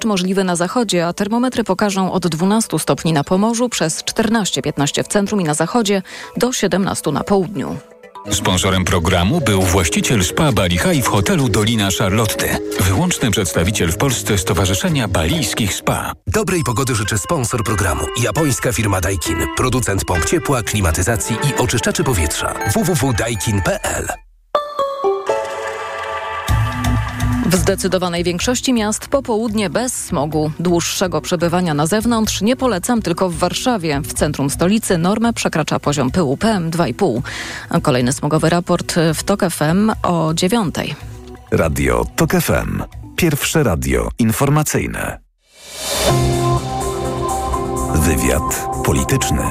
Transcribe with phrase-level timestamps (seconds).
[0.00, 5.08] Deszcz możliwy na zachodzie, a termometry pokażą od 12 stopni na Pomorzu przez 14-15 w
[5.08, 6.02] centrum i na zachodzie
[6.36, 7.76] do 17 na południu.
[8.30, 12.58] Sponsorem programu był właściciel spa Bali High w hotelu Dolina Charlotte.
[12.80, 16.12] Wyłączny przedstawiciel w Polsce Stowarzyszenia Balijskich Spa.
[16.26, 18.04] Dobrej pogody życzy sponsor programu.
[18.22, 19.38] Japońska firma Daikin.
[19.56, 22.54] Producent pomp ciepła, klimatyzacji i oczyszczaczy powietrza.
[22.74, 24.29] www.daikin.pl
[27.50, 30.52] W zdecydowanej większości miast popołudnie bez smogu.
[30.60, 34.00] Dłuższego przebywania na zewnątrz nie polecam tylko w Warszawie.
[34.00, 37.22] W centrum stolicy normę przekracza poziom pyłu PM2,5.
[37.82, 40.94] Kolejny smogowy raport w TOK FM o dziewiątej.
[41.50, 42.82] Radio TOK FM.
[43.16, 45.20] Pierwsze radio informacyjne.
[47.94, 49.42] Wywiad polityczny.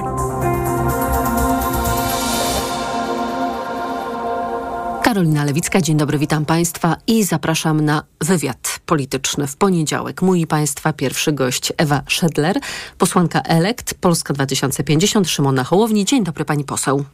[5.03, 10.21] Karolina Lewicka, dzień dobry, witam Państwa i zapraszam na wywiad polityczny w poniedziałek.
[10.21, 12.59] Mój Państwa pierwszy gość Ewa Szedler,
[12.97, 16.05] posłanka elekt Polska 2050, Szymona Hołowni.
[16.05, 17.05] Dzień dobry Pani poseł.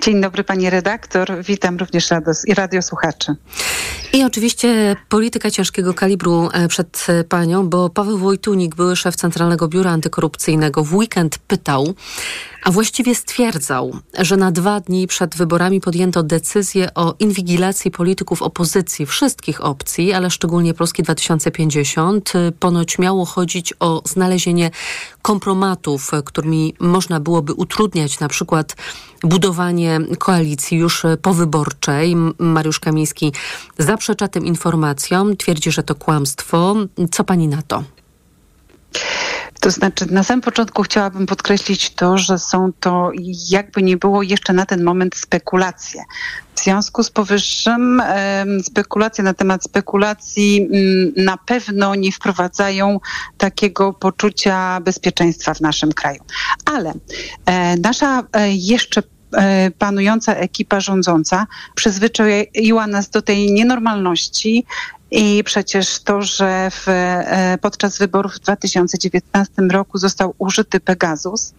[0.00, 3.34] Dzień dobry pani redaktor, witam również rados i radiosłuchaczy.
[4.12, 9.90] I oczywiście polityka ciężkiego kalibru e, przed panią, bo Paweł Wojtunik, były szef Centralnego Biura
[9.90, 11.94] Antykorupcyjnego, w weekend pytał,
[12.62, 19.06] a właściwie stwierdzał, że na dwa dni przed wyborami podjęto decyzję o inwigilacji polityków opozycji
[19.06, 22.32] wszystkich opcji, ale szczególnie Polski 2050.
[22.60, 24.70] Ponoć miało chodzić o znalezienie
[25.22, 28.76] kompromatów, którymi można byłoby utrudniać na przykład
[29.22, 32.16] budowanie koalicji już powyborczej.
[32.38, 33.32] Mariusz Kamiński
[33.78, 36.76] zaprzecza tym informacjom, twierdzi, że to kłamstwo.
[37.12, 37.84] Co pani na to?
[39.60, 43.10] To znaczy, na samym początku chciałabym podkreślić to, że są to
[43.50, 46.02] jakby nie było jeszcze na ten moment spekulacje.
[46.54, 48.02] W związku z powyższym
[48.62, 53.00] spekulacje na temat spekulacji mm, na pewno nie wprowadzają
[53.38, 56.20] takiego poczucia bezpieczeństwa w naszym kraju.
[56.64, 56.92] Ale
[57.46, 59.02] e, nasza e, jeszcze
[59.78, 64.64] panująca ekipa rządząca przyzwyczaiła nas do tej nienormalności
[65.10, 71.54] i przecież to, że w, e, podczas wyborów w 2019 roku został użyty Pegasus,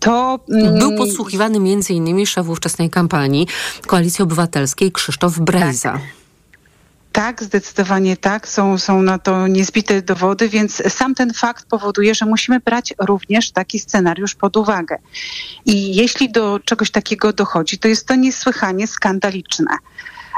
[0.00, 0.40] to...
[0.50, 3.46] Mm, Był podsłuchiwany między innymi szef ówczesnej kampanii
[3.86, 5.92] Koalicji Obywatelskiej Krzysztof Brejza.
[5.92, 6.21] Tak.
[7.12, 8.48] Tak, zdecydowanie tak.
[8.48, 13.50] Są, są na to niezbite dowody, więc sam ten fakt powoduje, że musimy brać również
[13.50, 14.98] taki scenariusz pod uwagę.
[15.66, 19.76] I jeśli do czegoś takiego dochodzi, to jest to niesłychanie skandaliczne.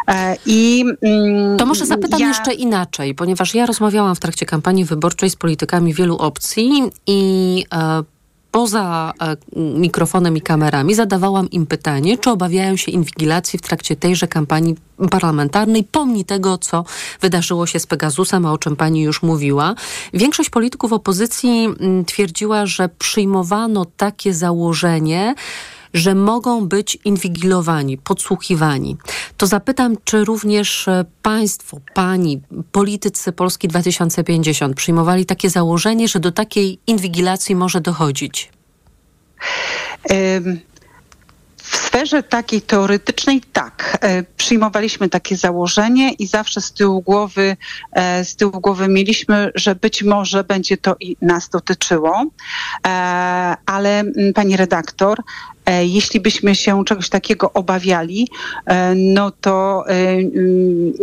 [0.08, 2.28] E, I, mm, to może zapytam ja...
[2.28, 8.02] jeszcze inaczej, ponieważ ja rozmawiałam w trakcie kampanii wyborczej z politykami wielu opcji i e,
[8.54, 14.28] poza e, mikrofonem i kamerami zadawałam im pytanie, czy obawiają się inwigilacji w trakcie tejże
[14.28, 14.74] kampanii
[15.10, 16.84] parlamentarnej, pomni tego, co
[17.20, 19.74] wydarzyło się z Pegasusem, a o czym pani już mówiła.
[20.12, 25.34] Większość polityków opozycji mm, twierdziła, że przyjmowano takie założenie,
[25.94, 28.96] że mogą być inwigilowani, podsłuchiwani.
[29.36, 36.32] To zapytam, czy również e, państwo, pani, politycy Polski 2050 przyjmowali takie założenie, że do
[36.32, 38.50] takiej inwigilacji może dochodzić?
[40.10, 40.60] Um
[41.64, 47.56] w sferze takiej teoretycznej tak, e, przyjmowaliśmy takie założenie i zawsze z tyłu głowy,
[47.92, 52.24] e, z tyłu głowy mieliśmy, że być może będzie to i nas dotyczyło,
[53.66, 54.04] ale
[54.34, 55.22] pani redaktor,
[55.82, 58.28] jeśli byśmy się czegoś takiego obawiali,
[58.96, 59.84] no to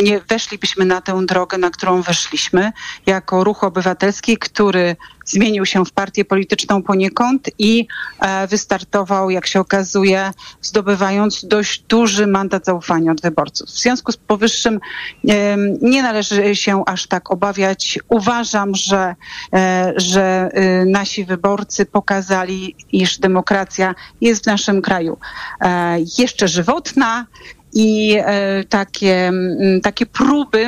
[0.04, 2.72] nie weszlibyśmy na tę drogę, na którą weszliśmy
[3.06, 4.96] jako ruch obywatelski, który
[5.26, 7.88] zmienił się w partię polityczną poniekąd i
[8.20, 13.70] e, wystartował, jak się okazuje, zdobywając dość duży mandat zaufania od wyborców.
[13.70, 14.80] W związku z powyższym
[15.82, 18.00] nie należy się aż tak obawiać.
[18.10, 19.16] Uważam, że,
[19.54, 20.50] e, że
[20.86, 25.18] nasi wyborcy pokazali, iż demokracja jest w naszym kraju
[25.62, 27.26] e, jeszcze żywotna,
[27.74, 29.32] i e, takie,
[29.84, 30.68] takie próby,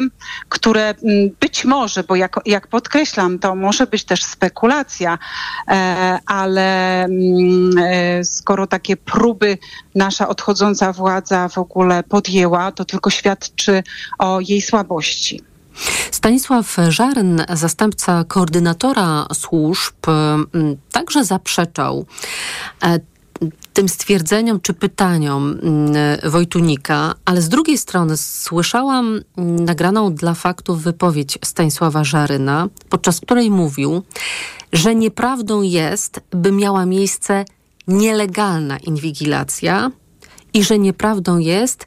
[0.50, 0.94] które
[1.40, 5.18] być może, bo jak, jak podkreślam, to może być też spekulacja,
[5.68, 7.08] e, ale
[8.24, 9.58] skoro takie próby
[9.96, 13.84] nasza odchodząca władza w ogóle podjęła, to tylko świadczy
[14.20, 15.42] o jej słabości.
[16.12, 19.96] Stanisław Żaryn, zastępca koordynatora służb,
[20.92, 22.06] także zaprzeczał
[23.74, 25.94] tym stwierdzeniom czy pytaniom mm,
[26.32, 33.52] Wojtunika, ale z drugiej strony słyszałam mm, nagraną dla faktów wypowiedź Stanisława Żaryna, podczas której
[33.52, 34.04] mówił,
[34.74, 37.46] że nieprawdą jest, by miała miejsce
[37.88, 39.92] nielegalna inwigilacja
[40.54, 41.86] i że nieprawdą jest,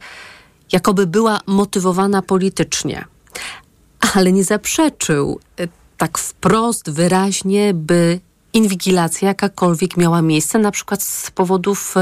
[0.72, 3.04] jakoby była motywowana politycznie.
[4.14, 5.40] ale nie zaprzeczył
[5.96, 8.20] tak wprost, wyraźnie, by
[8.56, 11.94] inwigilacja jakakolwiek miała miejsce, na przykład z powodów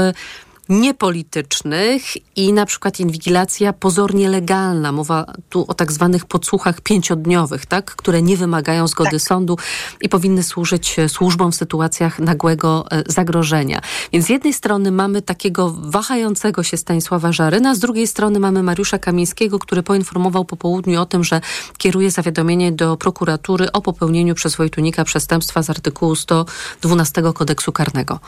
[0.69, 2.01] niepolitycznych
[2.37, 4.91] i na przykład inwigilacja pozornie legalna.
[4.91, 7.95] Mowa tu o tak zwanych podsłuchach pięciodniowych, tak?
[7.95, 9.21] które nie wymagają zgody tak.
[9.21, 9.57] sądu
[10.01, 13.81] i powinny służyć e, służbom w sytuacjach nagłego e, zagrożenia.
[14.13, 18.99] Więc z jednej strony mamy takiego wahającego się Stanisława Żaryna, z drugiej strony mamy Mariusza
[18.99, 21.41] Kamińskiego, który poinformował po południu o tym, że
[21.77, 28.19] kieruje zawiadomienie do prokuratury o popełnieniu przez Wojtunika przestępstwa z artykułu 112 kodeksu karnego.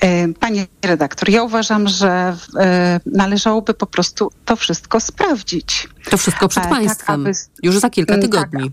[0.00, 5.88] E, Pani redaktor, ja uważam, że e, należałoby po prostu to wszystko sprawdzić.
[6.10, 7.32] To wszystko przed e, tak, państwem, tak, aby...
[7.62, 8.70] już za kilka mm, tygodni.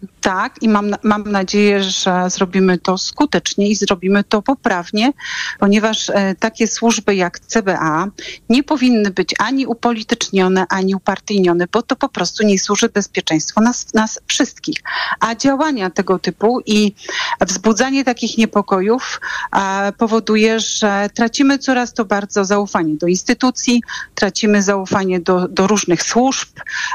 [0.00, 5.12] Tak, tak, i mam, mam nadzieję, że zrobimy to skutecznie i zrobimy to poprawnie,
[5.58, 8.08] ponieważ e, takie służby jak CBA
[8.48, 13.94] nie powinny być ani upolitycznione, ani upartyjnione, bo to po prostu nie służy bezpieczeństwu nas,
[13.94, 14.78] nas wszystkich.
[15.20, 16.94] A działania tego typu i
[17.40, 19.20] wzbudzanie takich niepokojów
[19.52, 23.82] e, powoduje, że tracimy coraz to bardzo zaufanie do instytucji,
[24.14, 26.48] tracimy zaufanie do, do różnych służb.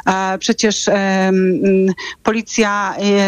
[0.05, 0.89] E, przecież
[2.23, 3.20] policja E,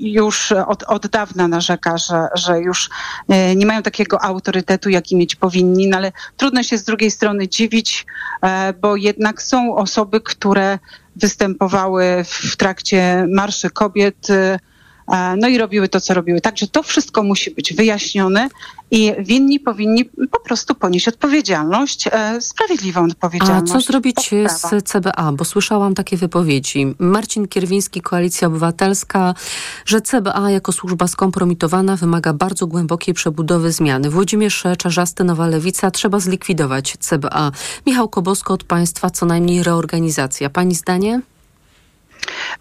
[0.00, 2.90] już od, od dawna narzeka, że, że już
[3.28, 7.48] e, nie mają takiego autorytetu, jaki mieć powinni, no ale trudno się z drugiej strony
[7.48, 8.06] dziwić,
[8.42, 10.78] e, bo jednak są osoby, które
[11.16, 14.28] występowały w trakcie Marszy Kobiet,
[15.36, 16.40] no i robiły to, co robiły.
[16.40, 18.48] Także to wszystko musi być wyjaśnione
[18.90, 23.72] i winni powinni po prostu ponieść odpowiedzialność, e, sprawiedliwą odpowiedzialność.
[23.72, 25.32] A co zrobić z CBA?
[25.32, 26.94] Bo słyszałam takie wypowiedzi.
[26.98, 29.34] Marcin Kierwiński, Koalicja Obywatelska,
[29.86, 34.10] że CBA jako służba skompromitowana wymaga bardzo głębokiej przebudowy zmiany.
[34.10, 37.52] Włodzimierz Czarzasty, Nowa Lewica, trzeba zlikwidować CBA.
[37.86, 40.50] Michał Kobosko od państwa co najmniej reorganizacja.
[40.50, 41.20] Pani zdanie?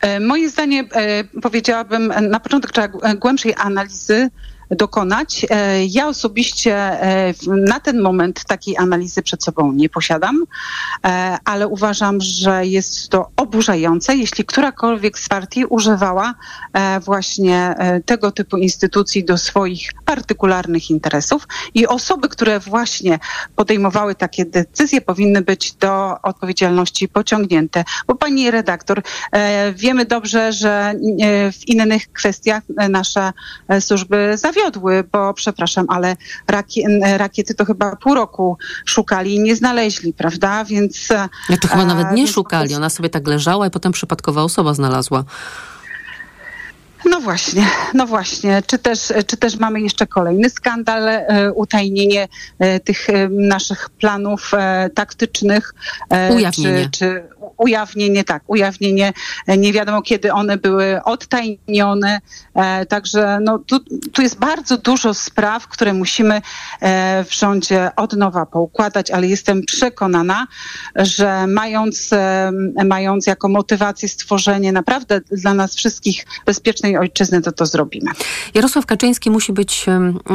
[0.01, 4.29] E, moje zdanie, e, powiedziałabym, na początek trzeba głębszej analizy
[4.71, 5.45] dokonać.
[5.49, 10.43] E, ja osobiście e, na ten moment takiej analizy przed sobą nie posiadam,
[11.05, 16.33] e, ale uważam, że jest to oburzające, jeśli którakolwiek z partii używała
[17.05, 17.75] właśnie
[18.05, 23.19] tego typu instytucji do swoich partykularnych interesów i osoby, które właśnie
[23.55, 27.83] podejmowały takie decyzje powinny być do odpowiedzialności pociągnięte.
[28.07, 29.01] Bo pani redaktor,
[29.75, 30.93] wiemy dobrze, że
[31.53, 33.31] w innych kwestiach nasze
[33.79, 36.15] służby zawiodły zawiodły, bo przepraszam, ale
[37.17, 40.65] rakiety to chyba pół roku szukali i nie znaleźli, prawda?
[40.65, 41.09] Więc.
[41.49, 42.75] Ja to chyba nawet nie szukali.
[42.75, 45.23] Ona sobie tak leżała i potem przypadkowa osoba znalazła.
[47.05, 48.63] No właśnie, no właśnie.
[48.67, 52.27] Czy też, czy też mamy jeszcze kolejny skandal, e, utajnienie
[52.59, 54.51] e, tych e, naszych planów
[54.95, 55.73] taktycznych?
[56.35, 56.89] Ujawnienie.
[56.91, 57.23] Czy, czy
[57.57, 59.13] ujawnienie, tak, ujawnienie,
[59.47, 62.19] nie wiadomo kiedy one były odtajnione.
[62.89, 63.79] Także no, tu,
[64.13, 66.41] tu jest bardzo dużo spraw, które musimy
[67.25, 70.47] w rządzie od nowa poukładać, ale jestem przekonana,
[70.95, 72.09] że mając,
[72.85, 78.11] mając jako motywację stworzenie naprawdę dla nas wszystkich bezpiecznej ojczyzny, to to zrobimy.
[78.53, 79.85] Jarosław Kaczyński musi być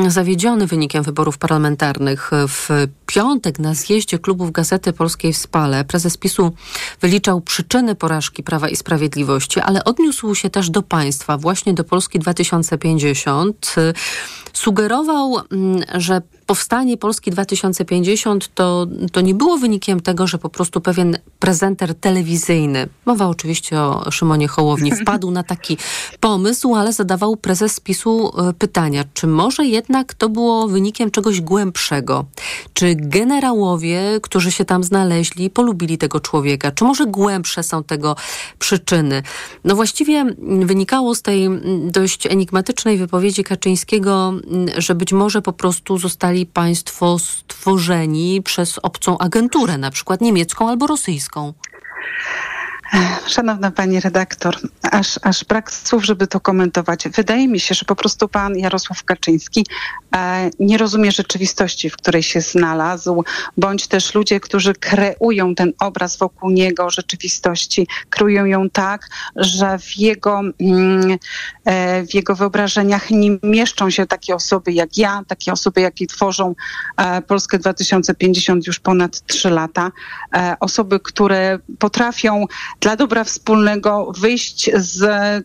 [0.09, 2.31] zawiedziony wynikiem wyborów parlamentarnych.
[2.49, 2.69] W
[3.07, 6.53] piątek na zjeździe klubów Gazety Polskiej w Spale prezes PiSu
[7.01, 12.19] wyliczał przyczyny porażki Prawa i Sprawiedliwości, ale odniósł się też do państwa, właśnie do Polski
[12.19, 13.75] 2050.
[14.53, 15.37] Sugerował,
[15.95, 21.95] że powstanie Polski 2050 to, to nie było wynikiem tego, że po prostu pewien prezenter
[21.95, 25.77] telewizyjny, mowa oczywiście o Szymonie Hołowni, wpadł na taki
[26.21, 32.25] pomysł, ale zadawał prezes PiSu e, pytania, czy może jednak to było wynikiem czegoś głębszego?
[32.73, 36.71] Czy generałowie, którzy się tam znaleźli, polubili tego człowieka?
[36.71, 38.17] Czy może głębsze są tego
[38.59, 39.23] przyczyny?
[39.65, 40.25] No właściwie
[40.63, 41.49] wynikało z tej
[41.91, 44.33] dość enigmatycznej wypowiedzi Kaczyńskiego,
[44.79, 50.69] że być może po prostu zostali zostali państwo stworzeni przez obcą agenturę, na przykład niemiecką
[50.69, 51.55] albo rosyjską?
[53.27, 57.09] Szanowna pani redaktor, aż, aż brak słów, żeby to komentować.
[57.09, 59.67] Wydaje mi się, że po prostu pan Jarosław Kaczyński
[60.17, 63.25] e, nie rozumie rzeczywistości, w której się znalazł,
[63.57, 69.97] bądź też ludzie, którzy kreują ten obraz wokół niego rzeczywistości, kreują ją tak, że w
[69.97, 71.19] jego, mm,
[71.65, 76.55] e, w jego wyobrażeniach nie mieszczą się takie osoby jak ja, takie osoby, jakie tworzą
[76.97, 79.91] e, Polskę 2050 już ponad trzy lata.
[80.35, 82.45] E, osoby, które potrafią
[82.81, 85.01] dla dobra wspólnego wyjść z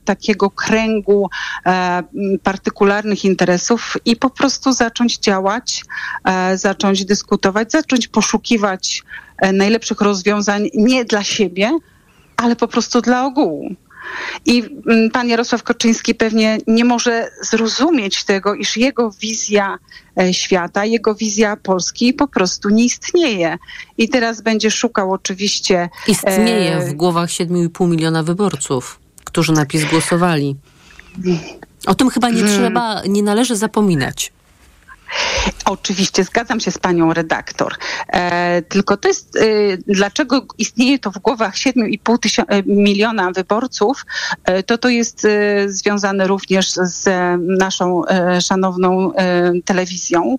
[0.06, 1.30] takiego kręgu
[1.66, 2.04] e,
[2.44, 5.86] partykularnych interesów i po prostu zacząć działać,
[6.25, 9.04] e, zacząć dyskutować, zacząć poszukiwać
[9.38, 11.80] e, najlepszych rozwiązań nie dla siebie,
[12.38, 13.75] ale po prostu dla ogółu.
[14.45, 19.77] I mm, pan Jarosław Koczyński pewnie nie może zrozumieć tego, iż jego wizja
[20.19, 23.57] e, świata, jego wizja Polski po prostu nie istnieje.
[23.98, 25.89] I teraz będzie szukał oczywiście.
[26.07, 30.55] Istnieje e, w głowach 7,5 miliona wyborców, którzy na PiS głosowali.
[31.86, 32.60] O tym chyba nie hmm.
[32.60, 34.31] trzeba, nie należy zapominać.
[35.65, 37.75] Oczywiście zgadzam się z panią redaktor.
[38.08, 39.41] E, tylko to jest, e,
[39.88, 44.05] dlaczego istnieje to w głowach 7,5 e, miliona wyborców,
[44.43, 47.10] e, to to jest e, związane również z
[47.60, 49.12] naszą e, szanowną
[49.65, 50.38] telewizją,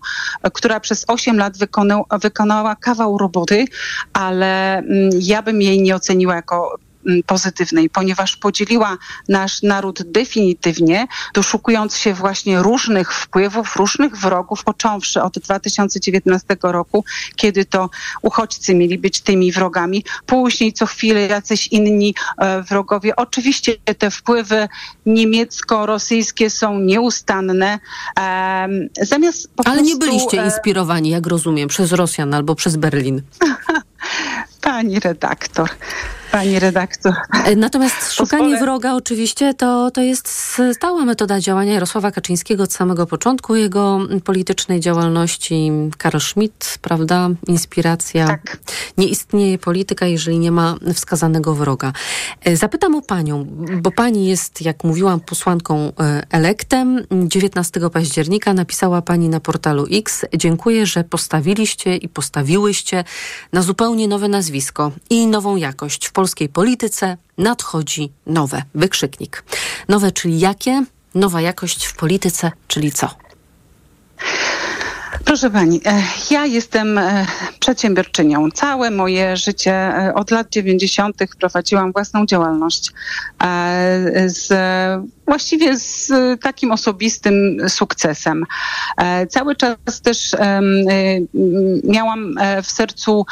[0.52, 3.64] która przez 8 lat wykonał, wykonała kawał roboty,
[4.12, 6.78] ale mm, ja bym jej nie oceniła jako
[7.26, 8.96] pozytywnej, ponieważ podzieliła
[9.28, 17.04] nasz naród definitywnie, doszukując się właśnie różnych wpływów, różnych wrogów, począwszy od 2019 roku,
[17.36, 17.90] kiedy to
[18.22, 23.16] uchodźcy mieli być tymi wrogami, później co chwilę jacyś inni e, wrogowie.
[23.16, 24.68] Oczywiście te wpływy
[25.06, 27.78] niemiecko-rosyjskie są nieustanne.
[29.02, 33.22] zamiast Ale nie byliście e, inspirowani, jak rozumiem, przez Rosjan albo przez Berlin.
[34.60, 35.70] Pani redaktor
[36.34, 37.14] pani redaktor.
[37.44, 43.06] E, natomiast szukanie wroga oczywiście to, to jest stała metoda działania Jarosława Kaczyńskiego od samego
[43.06, 45.70] początku jego politycznej działalności.
[45.98, 47.28] Karl Schmidt, prawda?
[47.46, 48.26] Inspiracja.
[48.26, 48.58] Tak.
[48.98, 51.92] Nie istnieje polityka, jeżeli nie ma wskazanego wroga.
[52.44, 53.46] E, zapytam o panią,
[53.82, 57.06] bo pani jest, jak mówiłam, posłanką e, elektem.
[57.10, 60.24] 19 października napisała pani na portalu X.
[60.36, 63.04] Dziękuję, że postawiliście i postawiłyście
[63.52, 68.62] na zupełnie nowe nazwisko i nową jakość w polskiej polityce nadchodzi nowe.
[68.74, 69.44] Wykrzyknik.
[69.88, 70.84] Nowe, czyli jakie?
[71.14, 73.23] Nowa jakość w polityce, czyli co?
[75.24, 77.26] Proszę pani, e, ja jestem e,
[77.60, 78.50] przedsiębiorczynią.
[78.50, 81.16] Całe moje życie e, od lat 90.
[81.40, 82.92] prowadziłam własną działalność
[84.26, 84.52] z
[85.26, 88.44] właściwie z takim osobistym sukcesem.
[89.28, 90.30] Cały czas też
[91.84, 93.26] miałam w sercu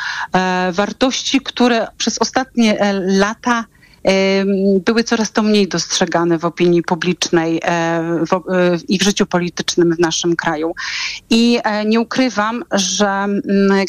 [0.73, 3.65] wartości, które przez ostatnie lata
[4.85, 8.25] były coraz to mniej dostrzegane w opinii publicznej e, e,
[8.89, 10.75] i w życiu politycznym w naszym kraju.
[11.31, 13.41] I e, nie ukrywam, że mm,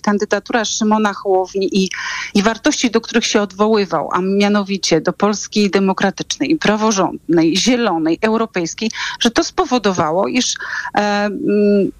[0.03, 1.89] kandydatura Szymona Hołowni i,
[2.33, 9.31] i wartości, do których się odwoływał, a mianowicie do Polski demokratycznej, praworządnej, zielonej, europejskiej, że
[9.31, 10.53] to spowodowało, iż
[10.93, 11.91] mm,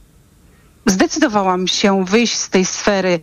[0.85, 3.19] zdecydowałam się wyjść z tej sfery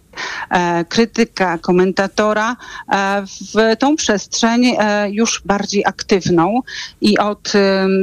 [0.50, 2.56] e, krytyka, komentatora
[2.92, 6.60] e, w tą przestrzeń e, już bardziej aktywną.
[7.00, 7.52] I od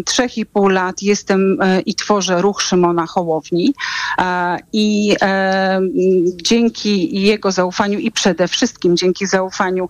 [0.05, 3.73] trzech i pół lat jestem e, i tworzę ruch Szymona Hołowni.
[4.17, 5.81] E, i e,
[6.43, 9.87] dzięki jego zaufaniu i przede wszystkim dzięki zaufaniu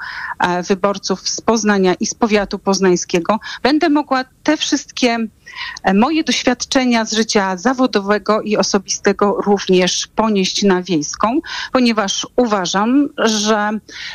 [0.68, 5.28] wyborców z Poznania i z powiatu poznańskiego będę mogła te wszystkie
[5.84, 11.40] E, moje doświadczenia z życia zawodowego i osobistego również ponieść na wiejską,
[11.72, 13.70] ponieważ uważam, że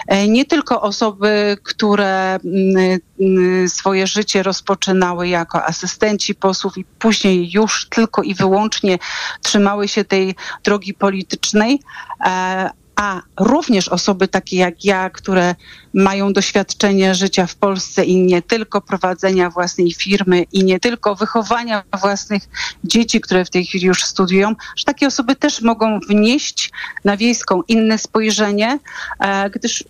[0.06, 7.50] e, nie tylko osoby, które mm, mm, swoje życie rozpoczynały jako asystenci posłów i później
[7.52, 8.98] już tylko i wyłącznie
[9.42, 10.34] trzymały się tej
[10.64, 11.80] drogi politycznej,
[12.26, 15.54] e, a również osoby takie jak ja, które
[15.94, 21.82] mają doświadczenie życia w Polsce i nie tylko prowadzenia własnej firmy i nie tylko wychowania
[22.00, 22.42] własnych
[22.84, 26.70] dzieci, które w tej chwili już studiują, że takie osoby też mogą wnieść
[27.04, 28.78] na wiejską inne spojrzenie,
[29.20, 29.84] e, gdyż...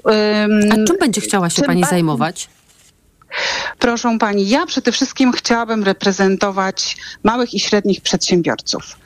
[0.70, 2.48] A czym będzie chciała się pani zajmować?
[3.78, 9.01] Proszę pani, ja przede wszystkim chciałabym reprezentować małych i średnich przedsiębiorców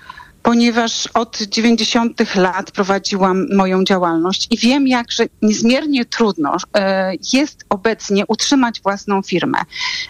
[0.47, 2.35] ponieważ od 90.
[2.35, 9.59] lat prowadziłam moją działalność i wiem, jakże niezmiernie trudno e, jest obecnie utrzymać własną firmę.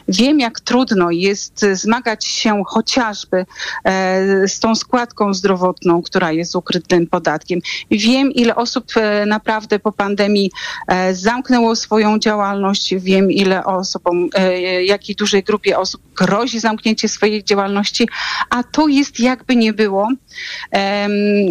[0.09, 3.47] Wiem, jak trudno jest zmagać się chociażby
[3.85, 7.61] e, z tą składką zdrowotną, która jest ukrytym podatkiem.
[7.91, 10.51] Wiem, ile osób e, naprawdę po pandemii
[11.13, 12.95] zamknęło swoją działalność.
[12.95, 14.29] Wiem, ile osobom,
[14.85, 18.09] jakiej dużej grupie osób grozi zamknięcie swojej działalności,
[18.51, 20.09] a to jest jakby nie było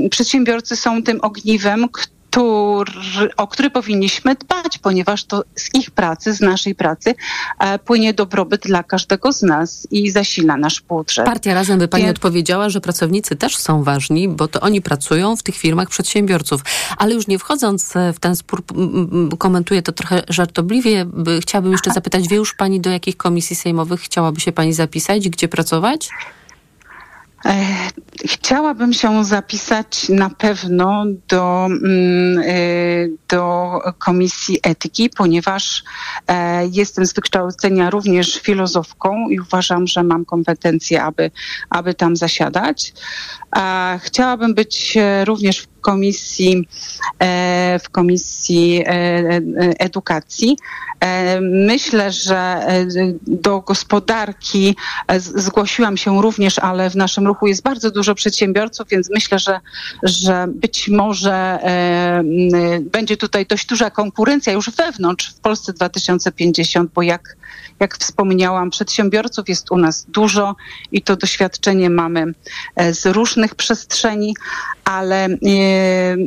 [0.09, 1.87] Przedsiębiorcy są tym ogniwem,
[2.35, 7.15] który, o który powinniśmy dbać, ponieważ to z ich pracy, z naszej pracy
[7.59, 11.25] e, płynie dobrobyt dla każdego z nas i zasila nasz budżet.
[11.25, 15.43] Partia Razem by pani odpowiedziała, że pracownicy też są ważni, bo to oni pracują w
[15.43, 16.61] tych firmach przedsiębiorców.
[16.97, 18.63] Ale już nie wchodząc e, w ten spór,
[19.37, 21.05] komentuję to trochę żartobliwie,
[21.41, 25.47] chciałabym jeszcze zapytać, wie już pani do jakich komisji sejmowych chciałaby się pani zapisać, gdzie
[25.47, 26.09] pracować?
[28.25, 32.43] Chciałabym się zapisać na pewno do, mm,
[33.27, 35.83] do Komisji Etyki, ponieważ
[36.71, 41.31] jestem z wykształcenia również filozofką i uważam, że mam kompetencje, aby,
[41.69, 42.93] aby tam zasiadać.
[43.99, 46.67] Chciałabym być również w komisji,
[47.19, 49.41] e, w komisji e, e,
[49.79, 50.57] edukacji.
[51.41, 52.67] Myślę, że
[53.27, 54.75] do gospodarki
[55.19, 59.59] zgłosiłam się również, ale w naszym ruchu jest bardzo dużo przedsiębiorców, więc myślę, że,
[60.03, 61.59] że być może
[62.81, 67.37] będzie tutaj dość duża konkurencja już wewnątrz w Polsce 2050, bo jak,
[67.79, 70.55] jak wspomniałam, przedsiębiorców jest u nas dużo
[70.91, 72.33] i to doświadczenie mamy
[72.91, 74.35] z różnych przestrzeni,
[74.85, 75.27] ale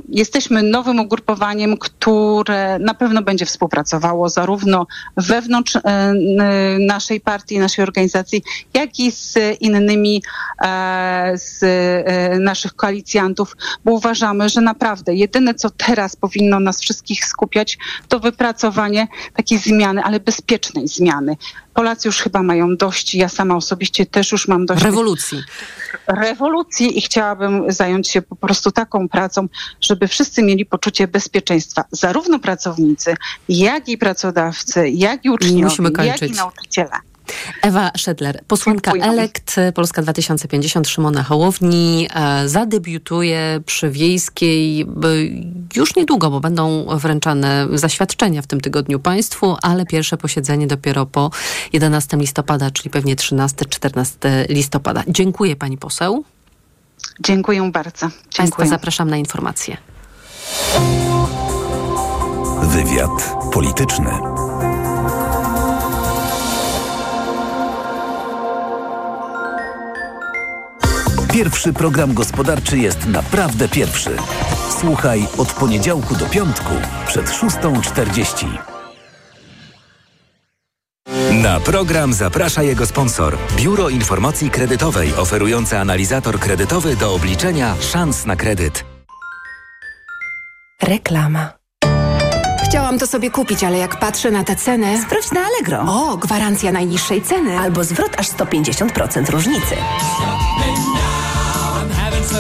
[0.09, 4.87] jesteśmy nowym ugrupowaniem, które na pewno będzie współpracowało zarówno
[5.17, 6.15] wewnątrz e,
[6.79, 8.43] naszej partii, naszej organizacji,
[8.75, 10.23] jak i z innymi
[10.63, 17.25] e, z e, naszych koalicjantów, bo uważamy, że naprawdę jedyne, co teraz powinno nas wszystkich
[17.25, 17.79] skupiać,
[18.09, 21.37] to wypracowanie takiej zmiany, ale bezpiecznej zmiany.
[21.75, 24.83] Polacy już chyba mają dość, ja sama osobiście też już mam dość.
[24.83, 25.43] Rewolucji.
[26.07, 29.49] Rewolucji i chciałabym zająć się po prostu taką pracą,
[29.81, 31.85] żeby wszyscy mieli poczucie bezpieczeństwa.
[31.91, 33.17] Zarówno pracownicy,
[33.49, 36.91] jak i pracodawcy, jak i uczniowie, jak i nauczyciele.
[37.63, 39.13] Ewa Szedler, posłanka Dziękuję.
[39.13, 44.87] Elekt Polska 2050 Szymona Hołowni e, zadebiutuje przy Wiejskiej
[45.77, 51.31] już niedługo, bo będą wręczane zaświadczenia w tym tygodniu państwu, ale pierwsze posiedzenie dopiero po
[51.73, 55.03] 11 listopada, czyli pewnie 13-14 listopada.
[55.09, 56.25] Dziękuję pani poseł.
[57.21, 58.01] Dziękuję bardzo.
[58.01, 58.37] Dziękuję.
[58.37, 59.77] Państwa zapraszam na informacje.
[62.63, 64.11] Wywiad polityczny.
[71.39, 74.17] Pierwszy program gospodarczy jest naprawdę pierwszy.
[74.81, 76.73] Słuchaj od poniedziałku do piątku
[77.07, 78.47] przed 6.40.
[81.43, 83.39] Na program zaprasza jego sponsor.
[83.57, 88.85] Biuro Informacji Kredytowej oferujące analizator kredytowy do obliczenia szans na kredyt.
[90.83, 91.53] Reklama.
[92.69, 95.03] Chciałam to sobie kupić, ale jak patrzę na tę cenę...
[95.03, 95.81] Sprawdź na Allegro.
[95.81, 97.59] O, gwarancja najniższej ceny.
[97.59, 99.77] Albo zwrot aż 150% różnicy.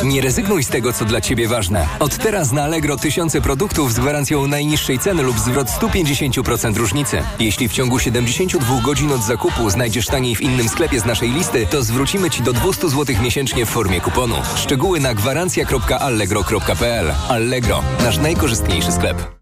[0.05, 1.87] Nie rezygnuj z tego, co dla Ciebie ważne.
[1.99, 7.23] Od teraz na Allegro tysiące produktów z gwarancją najniższej ceny lub zwrot 150% różnicy.
[7.39, 11.67] Jeśli w ciągu 72 godzin od zakupu znajdziesz taniej w innym sklepie z naszej listy,
[11.67, 14.35] to zwrócimy Ci do 200 zł miesięcznie w formie kuponu.
[14.57, 19.39] Szczegóły na gwarancja.allegro.pl Allegro, nasz najkorzystniejszy sklep.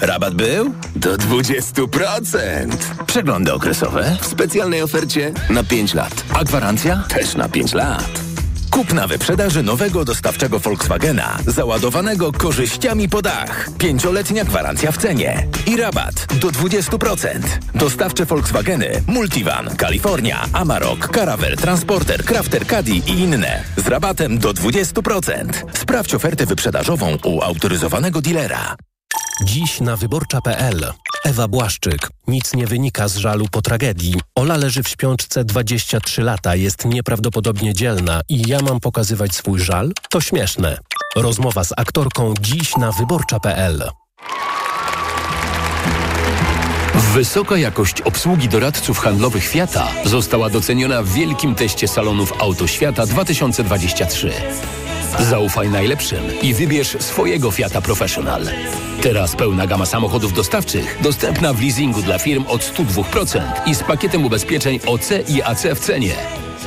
[0.00, 0.74] Rabat był?
[0.96, 2.76] Do 20%.
[3.06, 6.24] Przeglądy okresowe w specjalnej ofercie na 5 lat.
[6.34, 7.04] A gwarancja?
[7.08, 8.29] Też na 5 lat.
[8.70, 13.70] Kup na wyprzedaży nowego dostawczego Volkswagena, załadowanego korzyściami po dach.
[13.78, 17.40] Pięcioletnia gwarancja w cenie i rabat do 20%.
[17.74, 25.52] Dostawcze Volkswageny Multivan, Kalifornia, Amarok, Caravel, Transporter, Crafter Caddy i inne z rabatem do 20%.
[25.78, 28.76] Sprawdź ofertę wyprzedażową u autoryzowanego dealera.
[29.44, 30.92] Dziś na wyborcza.pl.
[31.24, 32.08] Ewa Błaszczyk.
[32.26, 34.14] Nic nie wynika z żalu po tragedii.
[34.34, 39.92] Ola leży w śpiączce 23 lata, jest nieprawdopodobnie dzielna i ja mam pokazywać swój żal?
[40.10, 40.78] To śmieszne.
[41.16, 43.90] Rozmowa z aktorką dziś na wyborcza.pl.
[46.94, 54.32] Wysoka jakość obsługi doradców handlowych Fiata została doceniona w wielkim teście salonów Auto Świata 2023.
[55.18, 58.42] Zaufaj najlepszym i wybierz swojego Fiata Professional.
[59.02, 64.24] Teraz pełna gama samochodów dostawczych dostępna w leasingu dla firm od 102% i z pakietem
[64.24, 66.14] ubezpieczeń OC i AC w cenie.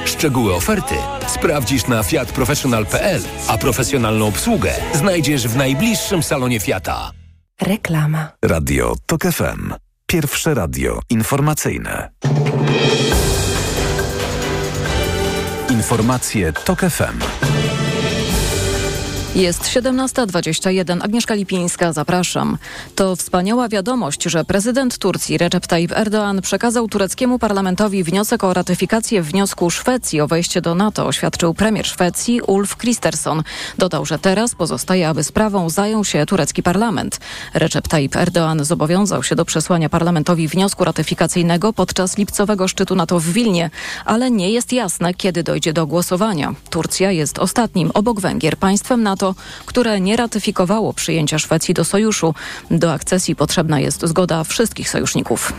[0.06, 0.96] Szczegóły oferty
[1.28, 7.12] sprawdzisz na fiatprofessional.pl, a profesjonalną obsługę znajdziesz w najbliższym salonie Fiata.
[7.62, 8.32] Reklama.
[8.46, 9.74] Radio TOK FM.
[10.08, 12.10] Pierwsze radio informacyjne.
[15.70, 17.20] Informacje TOK FM.
[19.36, 21.04] Jest 17.21.
[21.04, 22.58] Agnieszka Lipińska, zapraszam.
[22.96, 29.22] To wspaniała wiadomość, że prezydent Turcji Recep Tayyip Erdoğan przekazał tureckiemu parlamentowi wniosek o ratyfikację
[29.22, 33.44] wniosku Szwecji o wejście do NATO, oświadczył premier Szwecji Ulf Kristersson.
[33.78, 37.20] Dodał, że teraz pozostaje, aby sprawą zajął się turecki parlament.
[37.54, 43.30] Recep Tayyip Erdoğan zobowiązał się do przesłania parlamentowi wniosku ratyfikacyjnego podczas lipcowego szczytu NATO w
[43.30, 43.70] Wilnie,
[44.06, 46.54] ale nie jest jasne, kiedy dojdzie do głosowania.
[46.70, 52.34] Turcja jest ostatnim obok Węgier państwem NATO, NATO, które nie ratyfikowało przyjęcia Szwecji do sojuszu.
[52.72, 55.54] Do akcesji potrzebna jest zgoda wszystkich sojuszników.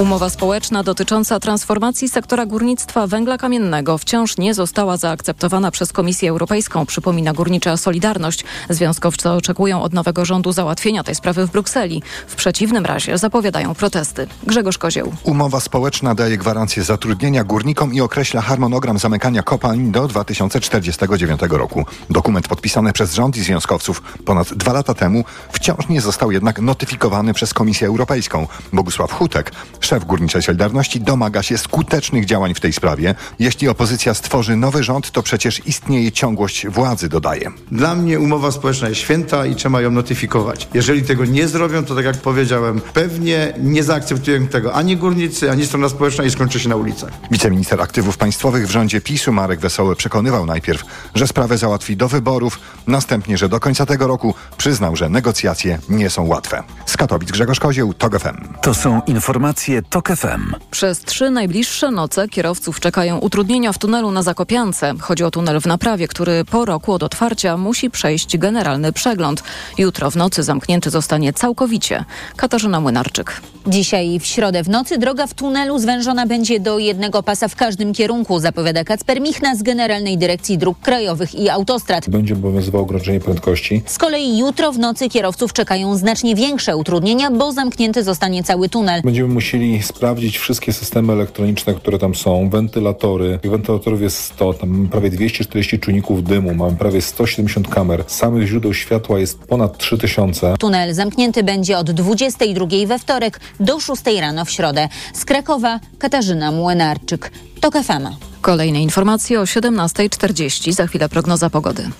[0.00, 6.86] Umowa społeczna dotycząca transformacji sektora górnictwa węgla kamiennego wciąż nie została zaakceptowana przez Komisję Europejską,
[6.86, 8.44] przypomina górnicza Solidarność.
[8.70, 12.02] Związkowcy oczekują od nowego rządu załatwienia tej sprawy w Brukseli.
[12.26, 14.26] W przeciwnym razie zapowiadają protesty.
[14.46, 15.12] Grzegorz Kozieł.
[15.22, 21.84] Umowa społeczna daje gwarancję zatrudnienia górnikom i określa harmonogram zamykania kopalń do 2049 roku.
[22.10, 27.34] Dokument podpisany przez rząd i związkowców ponad dwa lata temu wciąż nie został jednak notyfikowany
[27.34, 28.46] przez Komisję Europejską.
[28.72, 33.14] Bogusław Hutek, szef Górniczej Solidarności, domaga się skutecznych działań w tej sprawie.
[33.38, 37.50] Jeśli opozycja stworzy nowy rząd, to przecież istnieje ciągłość władzy, dodaje.
[37.72, 40.68] Dla mnie umowa społeczna jest święta i trzeba ją notyfikować.
[40.74, 45.66] Jeżeli tego nie zrobią, to tak jak powiedziałem, pewnie nie zaakceptują tego ani górnicy, ani
[45.66, 47.10] strona społeczna i skończy się na ulicach.
[47.30, 50.82] Wiceminister aktywów państwowych w rządzie PiSu Marek Wesoły przekonywał najpierw,
[51.14, 56.10] że sprawę załatwi do wyborów, następnie, że do końca tego roku przyznał, że negocjacje nie
[56.10, 56.62] są łatwe.
[56.86, 58.36] Z Katowic Grzegorz Kozieł, TOG FM.
[58.62, 60.54] To są informacje TOK FM.
[60.70, 64.94] Przez trzy najbliższe noce kierowców czekają utrudnienia w tunelu na Zakopiance.
[65.00, 69.42] Chodzi o tunel w Naprawie, który po roku od otwarcia musi przejść generalny przegląd.
[69.78, 72.04] Jutro w nocy zamknięty zostanie całkowicie.
[72.36, 73.40] Katarzyna Młynarczyk.
[73.66, 77.92] Dzisiaj w środę w nocy droga w tunelu zwężona będzie do jednego pasa w każdym
[77.92, 82.10] kierunku, zapowiada Kacper Michna z Generalnej Dyrekcji Dróg Krajowych i Autostrad.
[82.10, 82.36] Będzie
[82.80, 83.82] ograniczenie prędkości.
[83.86, 89.02] Z kolei jutro w nocy kierowców czekają znacznie większe utrudnienia, bo zamknięty zostanie cały tunel.
[89.02, 93.38] Będziemy musieli sprawdzić wszystkie systemy elektroniczne, które tam są, wentylatory.
[93.44, 98.04] Wentylatorów jest 100, tam prawie 240 czujników dymu, mamy prawie 170 kamer.
[98.06, 100.54] Samych źródeł światła jest ponad 3000.
[100.58, 104.88] Tunel zamknięty będzie od 22 we wtorek do 6 rano w środę.
[105.14, 107.30] Z Krakowa Katarzyna Młynarczyk.
[107.60, 108.16] To Kafama.
[108.40, 110.72] Kolejne informacje o 17.40.
[110.72, 111.90] Za chwilę prognoza pogody.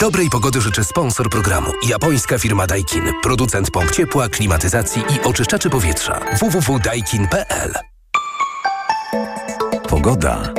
[0.00, 1.70] Dobrej pogody życzy sponsor programu.
[1.88, 3.02] Japońska firma Daikin.
[3.22, 6.20] Producent pomp ciepła, klimatyzacji i oczyszczaczy powietrza.
[6.40, 7.72] www.daikin.pl
[9.88, 10.52] Pogoda.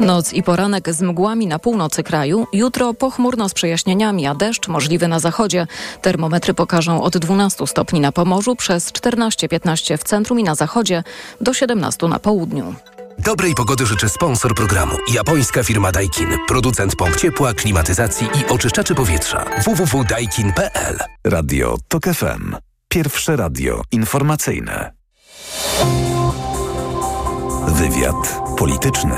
[0.00, 2.46] Noc i poranek z mgłami na północy kraju.
[2.52, 5.66] Jutro pochmurno z przejaśnieniami, a deszcz możliwy na zachodzie.
[6.02, 11.02] Termometry pokażą od 12 stopni na Pomorzu, przez 14-15 w centrum i na zachodzie,
[11.40, 12.74] do 17 na południu.
[13.24, 14.96] Dobrej pogody życzy sponsor programu.
[15.12, 16.28] Japońska firma Daikin.
[16.48, 19.44] Producent pomp ciepła, klimatyzacji i oczyszczaczy powietrza.
[19.64, 22.56] www.daikin.pl Radio TOK FM.
[22.88, 24.92] Pierwsze radio informacyjne.
[27.68, 29.14] Wywiad polityczny.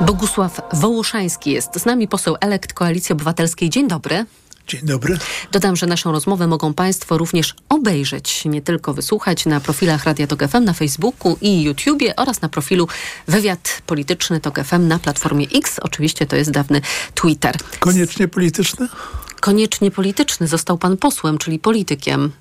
[0.00, 3.70] Bogusław Wołoszański jest z nami, poseł elekt Koalicji Obywatelskiej.
[3.70, 4.26] Dzień dobry.
[4.68, 5.18] Dzień dobry.
[5.52, 10.48] Dodam, że naszą rozmowę mogą Państwo również obejrzeć, nie tylko wysłuchać na profilach Radia Tok
[10.48, 12.88] FM na Facebooku i YouTubie oraz na profilu
[13.28, 15.78] Wywiad Polityczny Tok FM na platformie X.
[15.78, 16.80] Oczywiście to jest dawny
[17.14, 17.56] Twitter.
[17.80, 18.88] Koniecznie polityczny?
[19.40, 20.46] Koniecznie polityczny.
[20.46, 22.32] Został Pan posłem, czyli politykiem.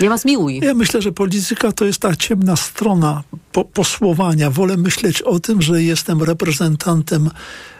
[0.00, 0.60] Nie ma zmiłuj.
[0.62, 4.50] Ja myślę, że polityka to jest ta ciemna strona po posłowania.
[4.50, 7.30] Wolę myśleć o tym, że jestem reprezentantem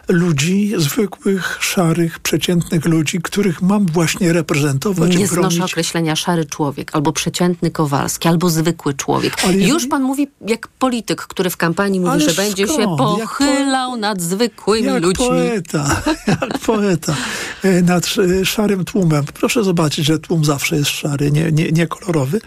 [0.07, 5.17] ludzi, zwykłych, szarych, przeciętnych ludzi, których mam właśnie reprezentować.
[5.17, 9.33] Nie znoszę określenia szary człowiek, albo przeciętny Kowalski, albo zwykły człowiek.
[9.43, 12.81] Ale Już pan mówi jak polityk, który w kampanii mówi, że będzie skąd?
[12.81, 13.97] się pochylał po...
[13.97, 15.27] nad zwykłymi jak ludźmi.
[15.27, 17.15] Poeta, jak poeta.
[17.63, 18.07] E, nad
[18.43, 19.25] szarym tłumem.
[19.33, 22.39] Proszę zobaczyć, że tłum zawsze jest szary, nie, nie, nie kolorowy.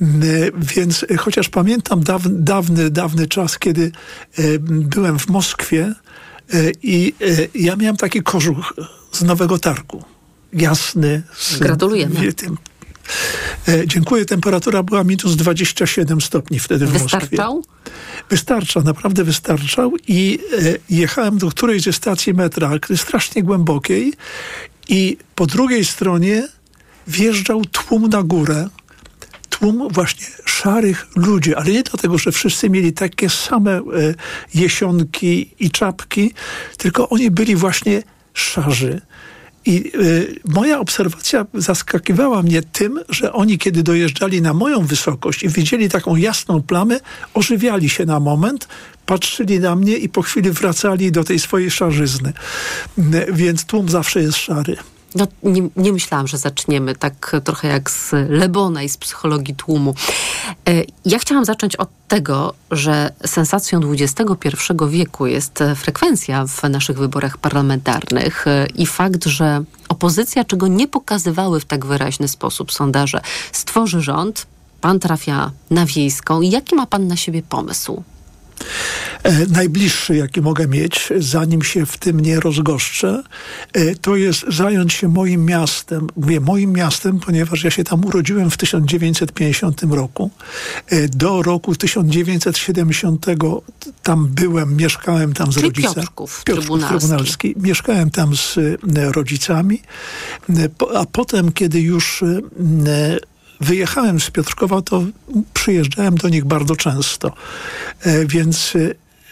[0.00, 0.26] Mm, e,
[0.74, 3.92] więc e, chociaż pamiętam dawny, dawny, dawny czas, kiedy
[4.68, 5.94] byłem w Moskwie,
[6.82, 7.14] i
[7.54, 8.74] ja miałem taki kożuch
[9.12, 10.04] z Nowego Targu.
[10.52, 11.22] Jasny.
[11.36, 12.32] Z Gratulujemy.
[12.32, 12.56] Tym.
[13.86, 14.24] Dziękuję.
[14.24, 17.56] Temperatura była minus 27 stopni wtedy w Wystarczał?
[17.56, 17.72] Moskwie.
[18.30, 19.92] Wystarczał, naprawdę wystarczał.
[20.08, 20.38] I
[20.90, 24.12] jechałem do którejś ze stacji metra, strasznie głębokiej
[24.88, 26.48] i po drugiej stronie
[27.06, 28.68] wjeżdżał tłum na górę
[29.48, 33.82] tłum właśnie szarych ludzi, ale nie dlatego, że wszyscy mieli takie same e,
[34.54, 36.32] jesionki i czapki,
[36.76, 38.02] tylko oni byli właśnie
[38.34, 39.00] szarzy.
[39.66, 45.48] I y, moja obserwacja zaskakiwała mnie tym, że oni, kiedy dojeżdżali na moją wysokość i
[45.48, 47.00] widzieli taką jasną plamę,
[47.34, 48.68] ożywiali się na moment,
[49.06, 52.32] patrzyli na mnie i po chwili wracali do tej swojej szarzyzny.
[53.32, 54.76] Więc tłum zawsze jest szary.
[55.14, 59.94] No, nie, nie, myślałam, że zaczniemy tak trochę jak z Lebona i z psychologii tłumu.
[60.68, 64.28] E, ja chciałam zacząć od tego, że sensacją XXI
[64.88, 71.60] wieku jest frekwencja w naszych wyborach parlamentarnych e, i fakt, że opozycja, czego nie pokazywały
[71.60, 73.20] w tak wyraźny sposób sondaże,
[73.52, 74.46] stworzy rząd,
[74.80, 76.40] pan trafia na wiejską.
[76.40, 78.02] Jaki ma pan na siebie pomysł?
[79.22, 83.22] E, najbliższy, jaki mogę mieć, zanim się w tym nie rozgoszczę,
[83.72, 86.06] e, to jest zająć się moim miastem.
[86.16, 90.30] Mówię moim miastem, ponieważ ja się tam urodziłem w 1950 roku.
[90.86, 93.26] E, do roku 1970
[94.02, 95.94] tam byłem, mieszkałem tam z Czyli rodzicami.
[95.94, 96.98] Piotrków, Piotrków Trybunalski.
[96.98, 97.54] Trybunalski.
[97.56, 98.56] Mieszkałem tam z
[98.94, 99.82] rodzicami,
[100.94, 102.24] a potem, kiedy już
[103.60, 105.02] wyjechałem z Piotrkowa, to
[105.54, 107.32] przyjeżdżałem do nich bardzo często.
[108.00, 108.72] E, Więc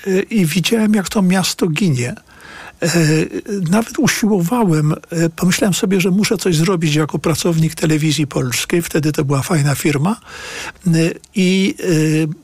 [0.07, 2.15] e, i widziałem, jak to miasto ginie.
[2.83, 2.89] E,
[3.71, 4.95] Nawet usiłowałem,
[5.37, 8.83] pomyślałem sobie, że muszę coś zrobić jako pracownik telewizji polskiej.
[8.83, 10.17] Wtedy to była fajna firma.
[11.35, 11.75] I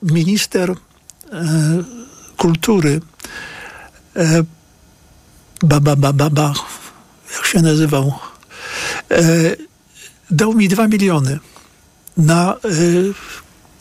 [0.02, 0.74] minister
[2.36, 3.00] kultury
[5.62, 6.52] Baba, baba, ba,
[7.36, 8.14] jak się nazywał,
[10.30, 11.38] dał mi dwa miliony
[12.16, 12.56] na e,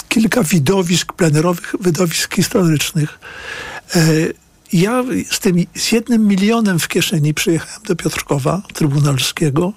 [0.10, 3.20] kilka widowisk plenerowych, widowisk historycznych.
[3.96, 4.00] E,
[4.74, 9.74] ja z tym, z jednym milionem w kieszeni przyjechałem do Piotrkowa Trybunalskiego,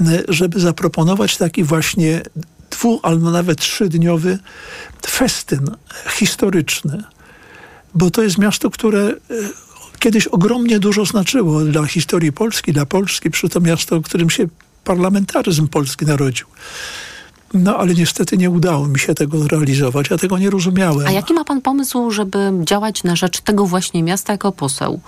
[0.00, 2.22] e, żeby zaproponować taki właśnie
[2.70, 4.38] dwu, albo nawet trzydniowy
[5.06, 5.70] festyn
[6.08, 7.04] historyczny.
[7.94, 9.14] Bo to jest miasto, które
[10.00, 14.46] kiedyś ogromnie dużo znaczyło dla historii Polski, dla Polski, przy to miasto, w którym się
[14.84, 16.46] parlamentaryzm polski narodził.
[17.54, 20.10] No ale niestety nie udało mi się tego realizować.
[20.10, 21.06] Ja tego nie rozumiałem.
[21.06, 25.00] A jaki ma pan pomysł, żeby działać na rzecz tego właśnie miasta jako poseł?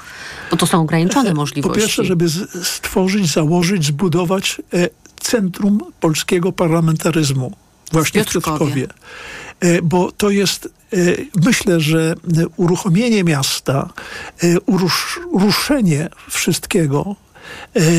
[0.50, 1.80] Bo to są ograniczone Po możliwości.
[1.80, 2.26] pierwsze, żeby
[2.62, 4.88] stworzyć, założyć, zbudować e,
[5.20, 7.52] centrum polskiego parlamentaryzmu
[7.92, 8.86] właśnie w Piotrkowie.
[9.60, 10.96] E, Bo to jest, e,
[11.46, 13.88] myślę, że e, uruchomienie miasta,
[14.42, 14.46] e,
[15.32, 17.31] ruszenie wszystkiego e,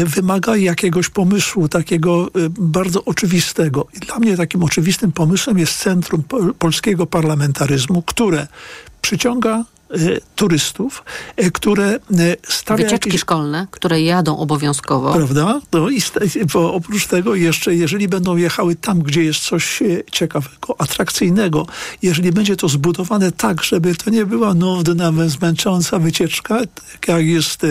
[0.05, 3.87] wymaga jakiegoś pomysłu, takiego e, bardzo oczywistego.
[3.93, 8.47] I dla mnie takim oczywistym pomysłem jest centrum pol- polskiego parlamentaryzmu, które
[9.01, 9.63] przyciąga e,
[10.35, 11.03] turystów,
[11.35, 11.99] e, które e,
[12.43, 15.13] stawia Wycieczki jakieś szkolne, które jadą obowiązkowo.
[15.13, 15.61] Prawda?
[15.71, 16.01] No i
[16.53, 21.67] bo oprócz tego jeszcze, jeżeli będą jechały tam, gdzie jest coś ciekawego, atrakcyjnego,
[22.01, 27.61] jeżeli będzie to zbudowane tak, żeby to nie była nudna, zmęcząca wycieczka, tak jak jest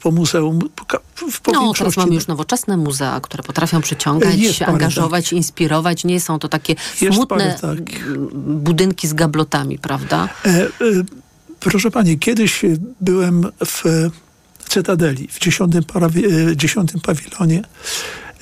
[0.00, 0.58] po muzeum,
[1.30, 6.04] w No, teraz mamy już nowoczesne muzea, które potrafią przyciągać, Jest angażować, inspirować.
[6.04, 7.84] Nie są to takie Jest smutne m,
[8.60, 10.28] budynki z gablotami, prawda?
[10.44, 10.68] E, e,
[11.60, 12.62] proszę pani, kiedyś
[13.00, 13.84] byłem w
[14.68, 17.62] Cytadeli, w dziesiątym, parawi- e, dziesiątym pawilonie.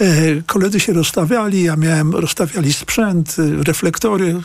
[0.01, 0.07] E,
[0.47, 4.41] Koledzy się rozstawiali, ja miałem, rozstawiali sprzęt, e, reflektory.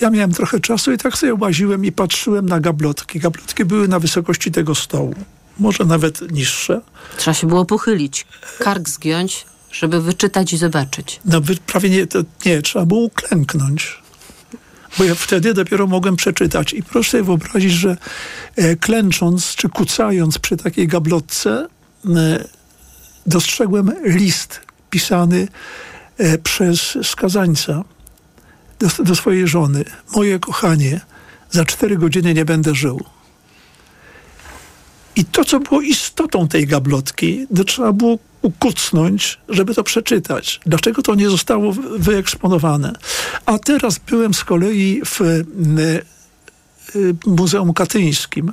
[0.00, 3.20] Ja miałem trochę czasu i tak sobie łaziłem i patrzyłem na gablotki.
[3.20, 5.14] Gablotki były na wysokości tego stołu,
[5.58, 6.80] może nawet niższe.
[7.16, 8.26] Trzeba się było pochylić,
[8.58, 11.20] kark zgiąć, żeby wyczytać i zobaczyć.
[11.24, 14.04] No prawie nie, to nie, trzeba było uklęknąć.
[14.98, 16.72] Bo ja wtedy dopiero mogłem przeczytać.
[16.72, 17.96] I proszę sobie wyobrazić, że
[18.56, 21.66] e, klęcząc czy kucając przy takiej gablotce,
[22.16, 22.44] e,
[23.26, 25.48] dostrzegłem list pisany
[26.18, 27.84] e, przez skazańca
[28.78, 29.84] do, do swojej żony.
[30.14, 31.00] Moje kochanie,
[31.50, 33.04] za cztery godziny nie będę żył.
[35.16, 40.60] I to, co było istotą tej gablotki, to trzeba było ukucnąć, żeby to przeczytać.
[40.66, 42.92] Dlaczego to nie zostało wy- wyeksponowane?
[43.46, 45.44] A teraz byłem z kolei w y,
[47.26, 48.52] Muzeum Katyńskim.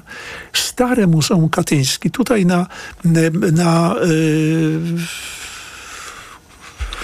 [0.54, 2.10] Stare Muzeum Katyńskie.
[2.10, 2.68] Tutaj na,
[3.52, 4.80] na y,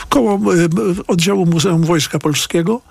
[0.09, 0.39] koło
[1.07, 2.81] oddziału Muzeum Wojska Polskiego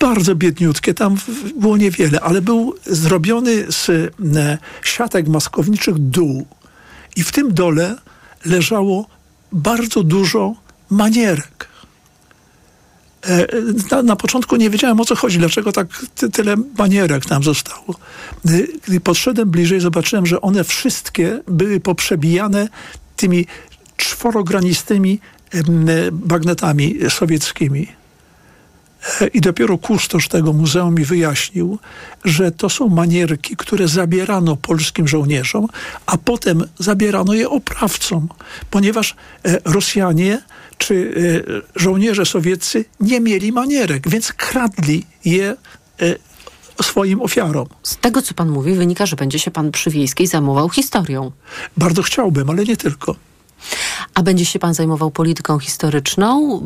[0.00, 1.16] bardzo biedniutkie, tam
[1.56, 3.88] było niewiele, ale był zrobiony z
[4.36, 6.46] e, siatek maskowniczych dół.
[7.16, 7.96] I w tym dole
[8.44, 9.06] leżało
[9.52, 10.54] bardzo dużo
[10.90, 11.68] manierek.
[13.26, 13.46] E,
[13.90, 17.94] Na, na początku nie wiedziałem o co chodzi, dlaczego tak ty, tyle manierek tam zostało.
[18.46, 18.50] E,
[18.86, 22.68] Gdy podszedłem bliżej, zobaczyłem, że one wszystkie były poprzebijane
[23.16, 23.46] tymi
[23.96, 25.20] czworogranistymi
[25.52, 28.03] em, bagnetami sowieckimi.
[29.34, 31.78] I dopiero kustosz tego muzeum mi wyjaśnił,
[32.24, 35.66] że to są manierki, które zabierano polskim żołnierzom,
[36.06, 38.28] a potem zabierano je oprawcom,
[38.70, 40.42] ponieważ e, Rosjanie
[40.78, 41.14] czy
[41.76, 45.56] e, żołnierze sowieccy nie mieli manierek, więc kradli je
[46.00, 46.14] e,
[46.82, 47.66] swoim ofiarom.
[47.82, 51.32] Z tego, co pan mówi, wynika, że będzie się pan przy Wiejskiej zajmował historią.
[51.76, 53.16] Bardzo chciałbym, ale nie tylko.
[54.14, 56.60] A będzie się pan zajmował polityką historyczną?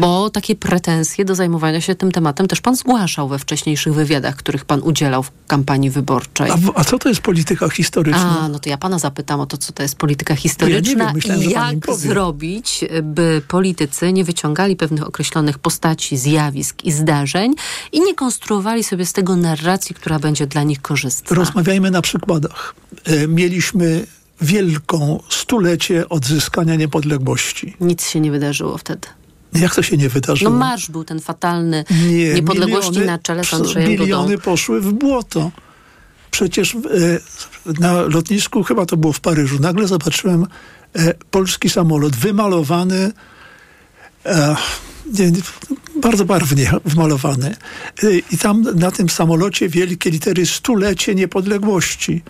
[0.00, 4.64] Bo takie pretensje do zajmowania się tym tematem też pan zgłaszał we wcześniejszych wywiadach, których
[4.64, 6.50] pan udzielał w kampanii wyborczej.
[6.50, 8.40] A, a co to jest polityka historyczna?
[8.40, 11.14] A, no to ja pana zapytam o to, co to jest polityka historyczna ja wiem,
[11.14, 17.54] myślałem, i jak zrobić, by politycy nie wyciągali pewnych określonych postaci, zjawisk i zdarzeń
[17.92, 21.36] i nie konstruowali sobie z tego narracji, która będzie dla nich korzystna.
[21.36, 22.74] Rozmawiajmy na przykładach.
[23.04, 24.06] E, mieliśmy
[24.40, 27.76] wielką stulecie odzyskania niepodległości.
[27.80, 29.08] Nic się nie wydarzyło wtedy.
[29.54, 30.50] Jak to się nie wydarzyło?
[30.50, 34.42] No marsz był ten fatalny nie, niepodległości miliony, na czele z Andrzejem Miliony Dudą.
[34.42, 35.50] poszły w błoto.
[36.30, 36.78] Przecież e,
[37.80, 40.46] na lotnisku, chyba to było w Paryżu, nagle zobaczyłem
[40.96, 43.12] e, polski samolot wymalowany
[44.26, 44.56] e,
[45.06, 45.32] nie,
[46.02, 47.56] bardzo barwnie wmalowany.
[48.02, 52.22] E, I tam na tym samolocie wielkie litery stulecie niepodległości.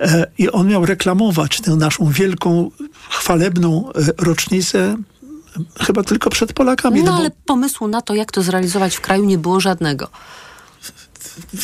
[0.00, 2.70] E, I on miał reklamować tę naszą wielką,
[3.10, 4.96] chwalebną e, rocznicę
[5.80, 7.02] chyba tylko przed Polakami.
[7.02, 7.36] No, no ale bo...
[7.46, 10.08] pomysłu na to, jak to zrealizować w kraju nie było żadnego.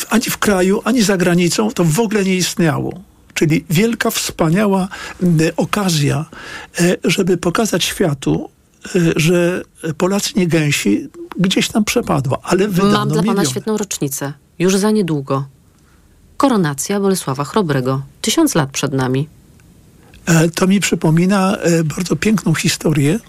[0.09, 2.99] Ani w kraju, ani za granicą to w ogóle nie istniało.
[3.33, 4.87] Czyli wielka, wspaniała
[5.57, 6.25] okazja,
[7.03, 8.49] żeby pokazać światu,
[9.15, 9.63] że
[9.97, 13.51] Polacy nie gęsi gdzieś tam przepadła, ale wydano Mam dla pana milion.
[13.51, 14.33] świetną rocznicę.
[14.59, 15.45] Już za niedługo.
[16.39, 18.01] Koronacja Bolesława Chrobrego.
[18.21, 19.27] Tysiąc lat przed nami.
[20.25, 23.19] E, to mi przypomina e, bardzo piękną historię,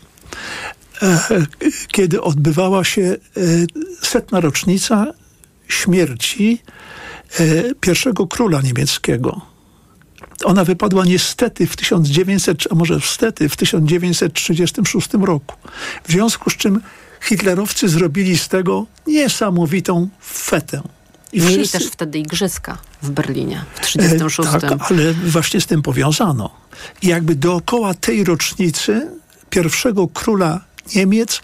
[1.03, 1.47] e,
[1.93, 3.17] kiedy odbywała się
[4.03, 5.07] setna rocznica
[5.69, 6.63] śmierci
[7.81, 9.41] pierwszego króla niemieckiego.
[10.45, 15.57] Ona wypadła niestety w 1900, a może wstety w 1936 roku.
[16.05, 16.81] W związku z czym
[17.21, 20.83] hitlerowcy zrobili z tego niesamowitą fetę.
[21.33, 21.79] I Mieli wszyscy...
[21.79, 24.65] też wtedy igrzyska w Berlinie w 1936.
[24.65, 26.51] E, tak, ale właśnie z tym powiązano.
[27.03, 29.11] I jakby dookoła tej rocznicy
[29.51, 30.61] pierwszego króla
[30.95, 31.43] Niemiec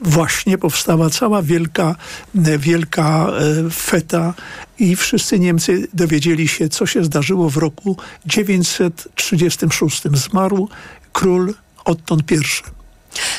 [0.00, 1.96] właśnie powstała cała wielka,
[2.34, 3.28] wielka
[3.66, 4.34] e, feta
[4.78, 7.96] i wszyscy Niemcy dowiedzieli się, co się zdarzyło w roku
[8.26, 10.02] 936.
[10.12, 10.68] Zmarł
[11.12, 12.75] król Otton I.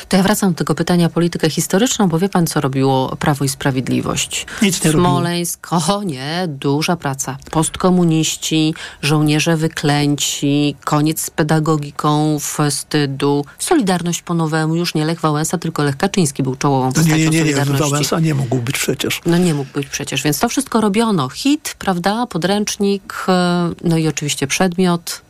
[0.08, 3.48] To ja wracam do tego pytania politykę historyczną, bo wie pan, co robiło Prawo i
[3.48, 4.46] Sprawiedliwość?
[4.62, 7.38] Nic nie Smoleńsk, o nie, duża praca.
[7.50, 15.82] Postkomuniści, żołnierze wyklęci, koniec z pedagogiką wstydu, Solidarność po nowemu, już nie Lech Wałęsa, tylko
[15.82, 17.84] Lech Kaczyński był czołową postacią nie, nie, nie, Solidarności.
[17.84, 19.20] Nie, Wałęsa nie mógł być przecież.
[19.26, 21.28] No nie mógł być przecież, więc to wszystko robiono.
[21.28, 25.20] Hit, prawda, podręcznik, e, no i oczywiście przedmiot.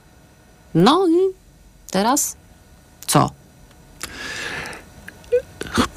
[0.74, 1.34] No i
[1.90, 2.37] teraz
[3.06, 3.30] co?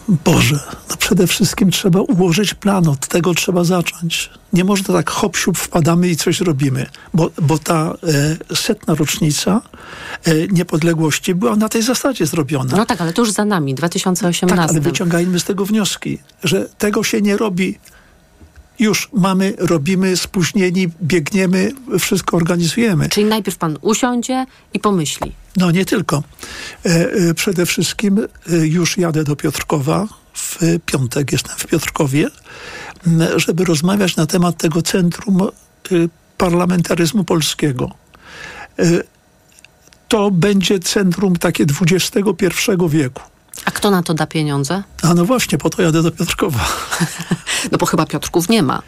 [0.07, 4.29] Boże, no przede wszystkim trzeba ułożyć plan, od tego trzeba zacząć.
[4.53, 7.93] Nie można tak hop wpadamy i coś robimy, bo, bo ta
[8.51, 9.61] e, setna rocznica
[10.23, 12.77] e, niepodległości była na tej zasadzie zrobiona.
[12.77, 14.57] No tak, ale to już za nami, 2018.
[14.57, 17.77] Tak, ale wyciągajmy z tego wnioski, że tego się nie robi
[18.79, 23.09] już mamy, robimy, spóźnieni, biegniemy, wszystko organizujemy.
[23.09, 25.31] Czyli najpierw pan usiądzie i pomyśli.
[25.57, 26.23] No nie tylko.
[26.85, 30.07] E, e, przede wszystkim e, już jadę do Piotrkowa.
[30.33, 32.29] W piątek jestem w Piotrkowie,
[33.35, 35.39] żeby rozmawiać na temat tego centrum
[36.37, 37.91] parlamentaryzmu polskiego.
[40.07, 43.21] To będzie centrum takie XXI wieku.
[43.65, 44.83] A kto na to da pieniądze?
[45.01, 46.65] A no właśnie, po to jadę do Piotrkowa.
[47.71, 48.81] no bo chyba Piotrków nie ma.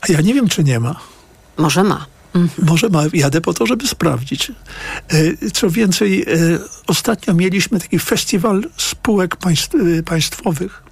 [0.00, 1.00] A ja nie wiem, czy nie ma.
[1.56, 2.06] Może ma.
[2.36, 2.68] Mhm.
[2.68, 4.52] Może jadę po to, żeby sprawdzić.
[5.08, 6.26] E, co więcej, e,
[6.86, 10.82] ostatnio mieliśmy taki festiwal spółek e, państwowych,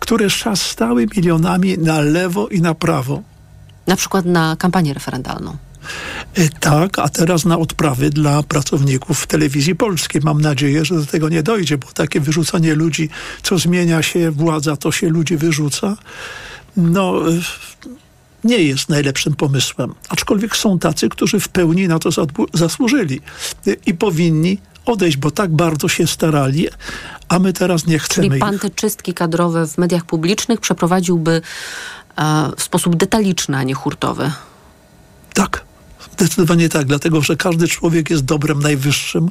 [0.00, 3.22] które szastały milionami na lewo i na prawo.
[3.86, 5.56] Na przykład na kampanię referendalną.
[6.60, 10.22] Tak, a teraz na odprawy dla pracowników telewizji polskiej.
[10.24, 13.08] Mam nadzieję, że do tego nie dojdzie, bo takie wyrzucanie ludzi,
[13.42, 15.96] co zmienia się władza, to się ludzi wyrzuca.
[16.76, 17.14] No,
[18.44, 19.94] nie jest najlepszym pomysłem.
[20.08, 22.10] Aczkolwiek są tacy, którzy w pełni na to
[22.54, 23.20] zasłużyli
[23.86, 26.68] i powinni odejść, bo tak bardzo się starali,
[27.28, 31.42] a my teraz nie chcemy Czyli pan te czystki kadrowe w mediach publicznych przeprowadziłby
[32.16, 34.32] e, w sposób detaliczny, a nie hurtowy.
[35.34, 35.69] Tak.
[36.20, 39.28] Zdecydowanie tak, dlatego że każdy człowiek jest dobrem najwyższym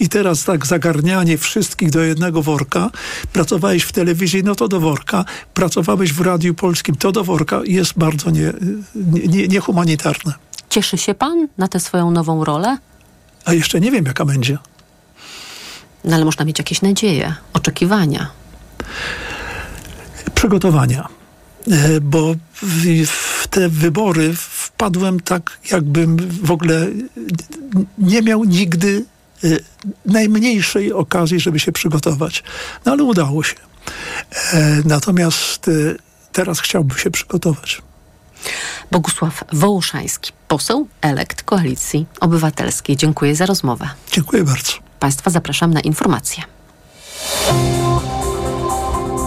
[0.00, 2.90] i teraz tak zagarnianie wszystkich do jednego worka,
[3.32, 5.24] pracowałeś w telewizji, no to do worka,
[5.54, 8.30] pracowałeś w Radiu Polskim, to do worka jest bardzo
[9.48, 10.32] niehumanitarne.
[10.32, 12.78] Nie, nie Cieszy się pan na tę swoją nową rolę?
[13.44, 14.58] A jeszcze nie wiem, jaka będzie.
[16.04, 18.30] No ale można mieć jakieś nadzieje, oczekiwania.
[20.34, 21.08] Przygotowania.
[21.70, 24.34] E, bo w te wybory
[24.82, 26.86] wpadłem tak, jakbym w ogóle
[27.98, 29.04] nie miał nigdy
[29.44, 29.64] y,
[30.06, 32.42] najmniejszej okazji, żeby się przygotować.
[32.84, 33.54] No ale udało się.
[34.52, 35.96] E, natomiast y,
[36.32, 37.82] teraz chciałbym się przygotować.
[38.90, 42.96] Bogusław Wołoszański, poseł elekt Koalicji Obywatelskiej.
[42.96, 43.88] Dziękuję za rozmowę.
[44.12, 44.72] Dziękuję bardzo.
[45.00, 46.42] Państwa zapraszam na informacje.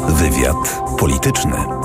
[0.07, 1.84] Wywiad polityczny.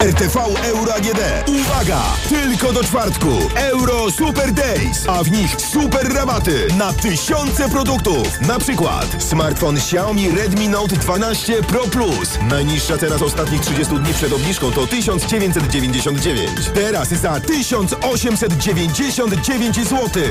[0.00, 1.20] RTV Euro AGD.
[1.48, 2.02] Uwaga!
[2.28, 3.28] Tylko do czwartku.
[3.56, 8.40] Euro Super Days, a w nich super rabaty na tysiące produktów.
[8.40, 12.38] Na przykład smartfon Xiaomi Redmi Note 12 Pro Plus.
[12.48, 16.50] Najniższa teraz ostatnich 30 dni przed obniżką to 1999.
[16.74, 20.22] Teraz za 1899 zł.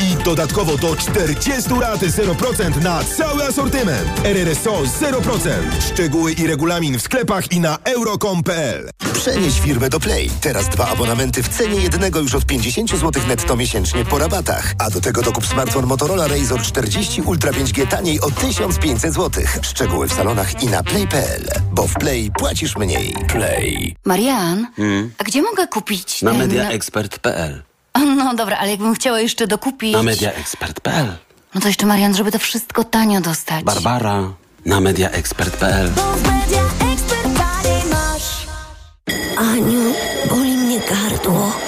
[0.00, 4.08] I dodatkowo do 40 lat 0% na cały asortyment.
[4.24, 5.48] RRSO 0%.
[5.92, 8.90] Szczegóły i regulamin w sklepach i na euro.com.pl.
[9.18, 10.30] Przenieś firmę do Play.
[10.40, 14.74] Teraz dwa abonamenty w cenie jednego już od 50 zł netto miesięcznie po rabatach.
[14.78, 19.44] A do tego dokup smartfon Motorola Razr 40 Ultra 5G taniej o 1500 zł.
[19.62, 21.48] Szczegóły w salonach i na play.pl.
[21.72, 23.14] Bo w Play płacisz mniej.
[23.28, 23.96] Play.
[24.04, 25.12] Marian, hmm?
[25.18, 26.22] a gdzie mogę kupić?
[26.22, 27.62] Na mediaexpert.pl.
[28.16, 29.92] No dobra, ale jakbym chciała jeszcze dokupić...
[29.92, 31.16] Na mediaexpert.pl.
[31.54, 33.64] No to jeszcze Marian, żeby to wszystko tanio dostać.
[33.64, 34.32] Barbara.
[34.66, 35.90] Na mediaexpert.pl.
[39.36, 39.94] Aniu,
[40.30, 41.67] boli mnie gardło.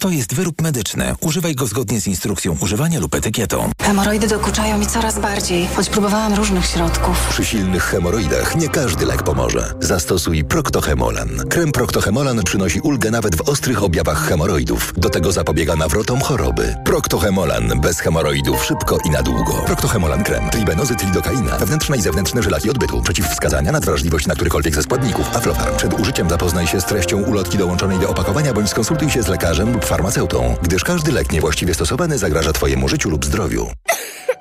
[0.00, 1.14] To jest wyrób medyczny.
[1.20, 3.70] Używaj go zgodnie z instrukcją używania lub etykietą.
[3.82, 7.26] Hemoroidy dokuczają mi coraz bardziej, choć próbowałam różnych środków.
[7.30, 9.74] Przy silnych hemoroidach nie każdy lek pomoże.
[9.80, 11.28] Zastosuj Proctohemolan.
[11.48, 14.92] Krem Proctohemolan przynosi ulgę nawet w ostrych objawach hemoroidów.
[14.96, 16.76] Do tego zapobiega nawrotom choroby.
[16.84, 19.52] Proctohemolan bez hemoroidów szybko i na długo.
[19.52, 20.50] Proctohemolan krem.
[20.50, 21.58] Tribenozy, lidokaina.
[21.58, 23.02] Wewnętrzne i zewnętrzne żelaki odbytu.
[23.02, 25.36] Przeciwwskazania na wrażliwość na którykolwiek ze składników.
[25.36, 25.76] Aflofarm.
[25.76, 29.72] Przed użyciem zapoznaj się z treścią ulotki dołączonej do opakowania bądź skonsultuj się z lekarzem
[29.72, 33.68] lub farmaceutą, gdyż każdy lek niewłaściwie stosowany zagraża Twojemu życiu lub zdrowiu.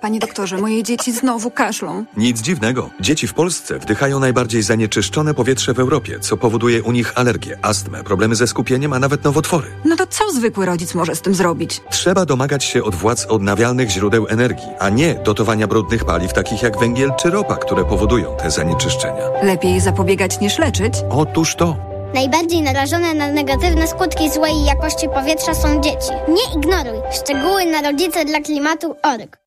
[0.02, 2.06] Panie doktorze, moje dzieci znowu kaszlą.
[2.18, 2.90] Nic dziwnego.
[3.00, 8.04] Dzieci w Polsce wdychają najbardziej zanieczyszczone powietrze w Europie, co powoduje u nich alergię, astmę,
[8.04, 9.68] problemy ze skupieniem, a nawet nowotwory.
[9.86, 11.82] No to co zwykły rodzic może z tym zrobić?
[11.90, 16.80] Trzeba domagać się od władz odnawialnych źródeł energii, a nie dotowania brudnych paliw takich jak
[16.80, 19.24] węgiel czy ropa, które powodują te zanieczyszczenia.
[19.44, 20.94] Lepiej zapobiegać niż leczyć?
[21.10, 21.97] Otóż to.
[22.14, 26.12] Najbardziej narażone na negatywne skutki złej jakości powietrza są dzieci.
[26.28, 27.02] Nie ignoruj.
[27.12, 29.47] Szczegóły na rodzice dla klimatu.org.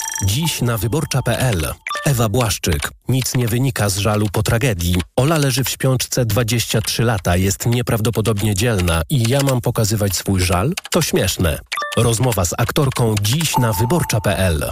[0.25, 1.73] Dziś na wyborcza.pl.
[2.05, 2.91] Ewa Błaszczyk.
[3.07, 4.95] Nic nie wynika z żalu po tragedii.
[5.15, 10.73] Ola leży w śpiączce 23 lata, jest nieprawdopodobnie dzielna i ja mam pokazywać swój żal?
[10.91, 11.59] To śmieszne.
[11.97, 14.71] Rozmowa z aktorką dziś na wyborcza.pl.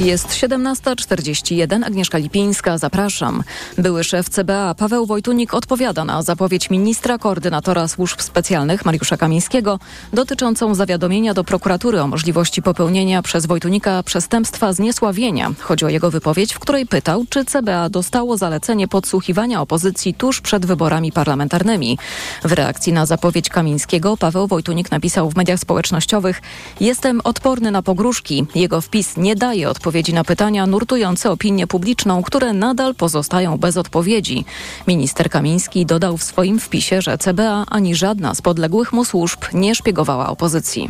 [0.00, 1.84] Jest 17.41.
[1.84, 3.42] Agnieszka Lipińska, zapraszam.
[3.78, 9.78] Były szef CBA Paweł Wojtunik odpowiada na zapowiedź ministra koordynatora służb specjalnych Mariusza Kamińskiego
[10.12, 15.52] dotyczącą zawiadomienia do prokuratury o możliwości popełnienia przez Wojtunika przestępstwa zniesławienia.
[15.60, 20.66] Chodzi o jego wypowiedź, w której pytał, czy CBA dostało zalecenie podsłuchiwania opozycji tuż przed
[20.66, 21.98] wyborami parlamentarnymi.
[22.44, 26.42] W reakcji na zapowiedź Kamińskiego Paweł Wojtunik napisał w mediach społecznościowych
[26.80, 28.46] Jestem odporny na pogróżki.
[28.54, 33.76] Jego wpis nie daje odpowiedzi odpowiedzi na pytania nurtujące opinię publiczną, które nadal pozostają bez
[33.76, 34.44] odpowiedzi.
[34.86, 39.74] Minister Kamiński dodał w swoim wpisie, że CBA ani żadna z podległych mu służb nie
[39.74, 40.88] szpiegowała opozycji.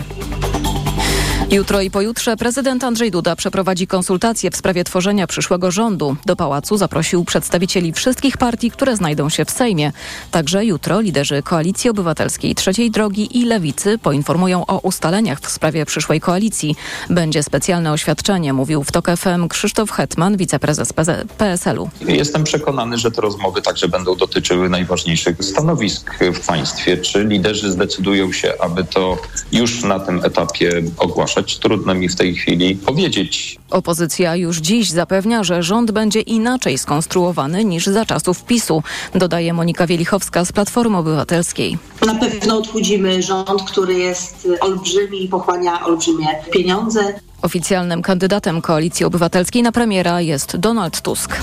[1.53, 6.17] Jutro i pojutrze prezydent Andrzej Duda przeprowadzi konsultacje w sprawie tworzenia przyszłego rządu.
[6.27, 9.93] Do pałacu zaprosił przedstawicieli wszystkich partii, które znajdą się w Sejmie.
[10.31, 16.21] Także jutro liderzy Koalicji Obywatelskiej, Trzeciej Drogi i Lewicy poinformują o ustaleniach w sprawie przyszłej
[16.21, 16.77] koalicji.
[17.11, 20.93] Będzie specjalne oświadczenie, mówił w TOK FM Krzysztof Hetman, wiceprezes
[21.39, 21.91] PSL-u.
[22.09, 26.97] Jestem przekonany, że te rozmowy także będą dotyczyły najważniejszych stanowisk w państwie.
[26.97, 29.19] Czy liderzy zdecydują się, aby to
[29.53, 31.42] już na tym etapie ogłaszać?
[31.43, 33.59] Trudno mi w tej chwili powiedzieć.
[33.71, 38.83] Opozycja już dziś zapewnia, że rząd będzie inaczej skonstruowany niż za czasów PiSu,
[39.15, 41.79] dodaje Monika Wielichowska z Platformy Obywatelskiej.
[42.07, 47.15] Na pewno odchudzimy rząd, który jest olbrzymi i pochłania olbrzymie pieniądze.
[47.43, 51.37] Oficjalnym kandydatem Koalicji Obywatelskiej na premiera jest Donald Tusk.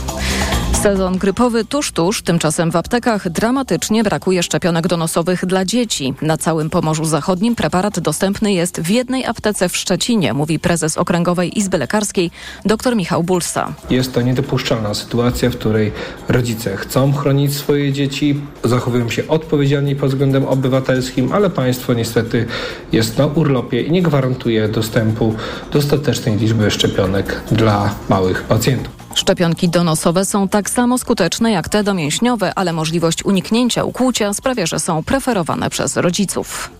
[0.83, 6.13] Sezon grypowy tuż, tuż, tymczasem w aptekach dramatycznie brakuje szczepionek donosowych dla dzieci.
[6.21, 11.59] Na całym Pomorzu Zachodnim preparat dostępny jest w jednej aptece w Szczecinie, mówi prezes Okręgowej
[11.59, 12.31] Izby Lekarskiej
[12.65, 13.73] dr Michał Bulsa.
[13.89, 15.91] Jest to niedopuszczalna sytuacja, w której
[16.27, 22.45] rodzice chcą chronić swoje dzieci, zachowują się odpowiedzialnie pod względem obywatelskim, ale państwo niestety
[22.91, 25.35] jest na urlopie i nie gwarantuje dostępu
[25.73, 28.99] dostatecznej liczby szczepionek dla małych pacjentów.
[29.19, 34.79] Szczepionki donosowe są tak samo skuteczne jak te domięśniowe, ale możliwość uniknięcia ukłucia sprawia, że
[34.79, 36.71] są preferowane przez rodziców.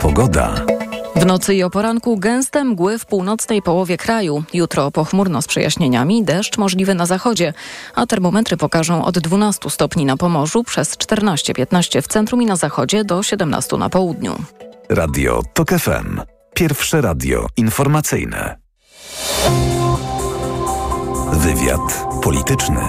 [0.00, 0.54] Pogoda.
[1.16, 4.42] W nocy i o poranku gęste mgły w północnej połowie kraju.
[4.54, 7.52] Jutro pochmurno z przejaśnieniami, deszcz możliwy na zachodzie,
[7.94, 13.04] a termometry pokażą od 12 stopni na Pomorzu przez 14-15 w centrum i na zachodzie
[13.04, 14.34] do 17 na południu.
[14.88, 16.20] Radio TOK FM.
[16.54, 18.56] Pierwsze radio informacyjne.
[21.40, 22.80] Wywiad polityczny.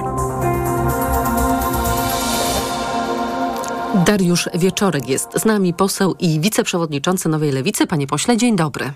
[4.06, 7.88] Dariusz Wieczorek jest z nami, poseł i wiceprzewodniczący Nowej Lewicy.
[7.88, 8.92] Panie pośle, dzień dobry.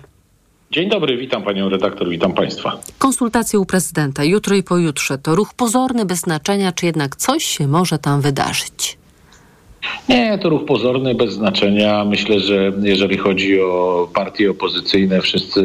[0.70, 2.78] Dzień dobry, witam panią redaktor, witam państwa.
[2.98, 7.68] Konsultacje u prezydenta jutro i pojutrze to ruch pozorny, bez znaczenia, czy jednak coś się
[7.68, 8.98] może tam wydarzyć?
[10.08, 12.04] Nie, to ruch pozorny, bez znaczenia.
[12.04, 15.60] Myślę, że jeżeli chodzi o partie opozycyjne, wszyscy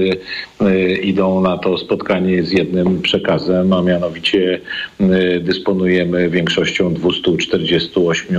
[0.61, 4.59] y, idą na to spotkanie z jednym przekazem, a mianowicie
[5.01, 8.38] y, dysponujemy większością 248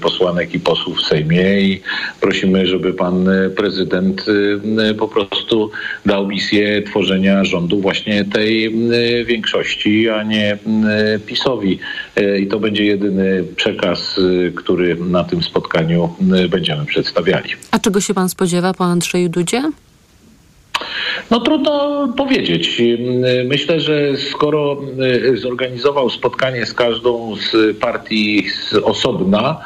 [0.00, 1.80] posłanek i posłów w Sejmie i
[2.20, 4.24] prosimy, żeby pan prezydent
[4.90, 5.70] y, po prostu
[6.06, 8.72] dał misję tworzenia rządu właśnie tej
[9.24, 10.58] większości, a nie
[11.26, 11.78] PiSowi.
[12.40, 14.20] I to będzie jedyny przekaz,
[14.54, 16.14] który na tym spotkaniu
[16.44, 17.50] y, będziemy przedstawiali.
[17.70, 19.62] A czego się pan spodziewa po Andrzeju Dudzie?
[21.30, 22.80] No trudno powiedzieć.
[22.80, 24.82] Y, myślę, że skoro
[25.32, 29.60] y, zorganizował spotkanie z każdą z partii z osobna,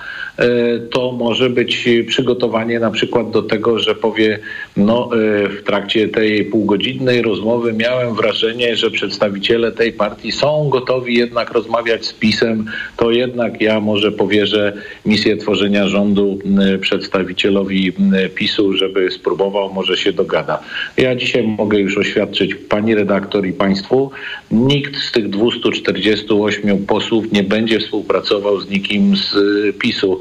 [0.90, 4.38] to może być przygotowanie na przykład do tego, że powie,
[4.76, 11.14] no e, w trakcie tej półgodzinnej rozmowy miałem wrażenie, że przedstawiciele tej partii są gotowi
[11.14, 12.66] jednak rozmawiać z PiSem,
[12.96, 14.72] to jednak ja może powierzę
[15.06, 16.38] misję tworzenia rządu
[16.80, 17.92] przedstawicielowi
[18.34, 20.62] PiSu, żeby spróbował, może się dogada.
[20.96, 24.10] Ja dzisiaj mogę już oświadczyć pani redaktor i państwu,
[24.50, 29.36] nikt z tych 248 posłów nie będzie współpracował z nikim z
[29.78, 30.20] PiSu.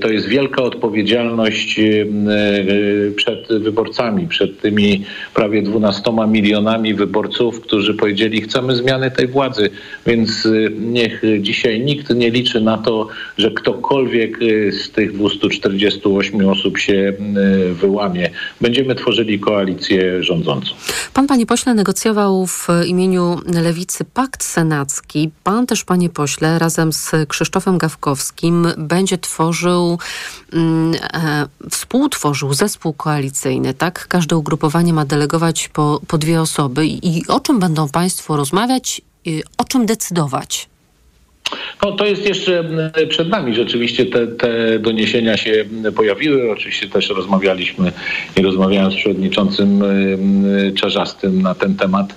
[0.00, 5.04] to jest wielka odpowiedzialność e, e, przed wyborcami, przed tymi
[5.34, 9.70] prawie 12 milionami wyborców, którzy powiedzieli, chcemy zmiany tej władzy.
[10.06, 10.48] Więc
[10.80, 13.08] niech dzisiaj nikt nie liczy na to,
[13.38, 14.38] że ktokolwiek
[14.70, 17.12] z tych 248 osób się
[17.72, 18.30] wyłamie.
[18.60, 20.74] Będziemy tworzyli koalicję rządzącą.
[21.14, 25.30] Pan, panie pośle, negocjował w imieniu Lewicy pakt senacki.
[25.44, 29.49] Pan też, panie pośle, razem z Krzysztofem Gawkowskim będzie tworzył,
[30.52, 34.08] mm, e, współtworzył zespół koalicyjny, tak?
[34.08, 36.86] Każde ugrupowanie ma delegować po, po dwie osoby.
[36.86, 39.00] I, I o czym będą państwo rozmawiać?
[39.58, 40.69] O czym decydować?
[41.82, 42.64] No, to jest jeszcze
[43.08, 43.54] przed nami.
[43.54, 45.64] Rzeczywiście te, te doniesienia się
[45.96, 46.52] pojawiły.
[46.52, 47.92] Oczywiście też rozmawialiśmy
[48.36, 49.82] i rozmawiałem z przewodniczącym
[50.74, 52.16] Czarzastym na ten temat.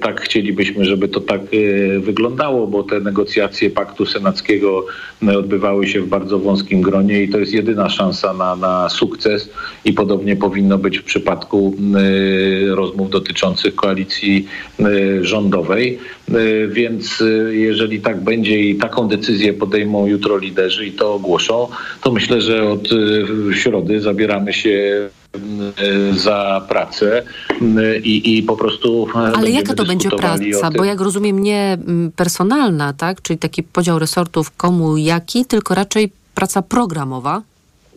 [0.00, 4.86] Tak chcielibyśmy, żeby to tak e, wyglądało, bo te negocjacje paktu senackiego
[5.38, 9.50] odbywały się w bardzo wąskim gronie i to jest jedyna szansa na, na sukces
[9.84, 11.76] i podobnie powinno być w przypadku
[12.68, 14.46] rozmów dotyczących koalicji
[15.20, 15.98] rządowej.
[16.68, 21.68] Więc jeżeli tak będzie i taką decyzję podejmą jutro liderzy i to ogłoszą,
[22.02, 22.88] to myślę, że od
[23.52, 25.08] środy zabieramy się
[26.16, 27.22] za pracę
[28.04, 29.06] i, i po prostu.
[29.14, 30.70] Ale jaka to będzie praca?
[30.76, 31.78] Bo jak rozumiem, nie
[32.16, 33.22] personalna, tak?
[33.22, 37.42] Czyli taki podział resortów komu jaki, tylko raczej praca programowa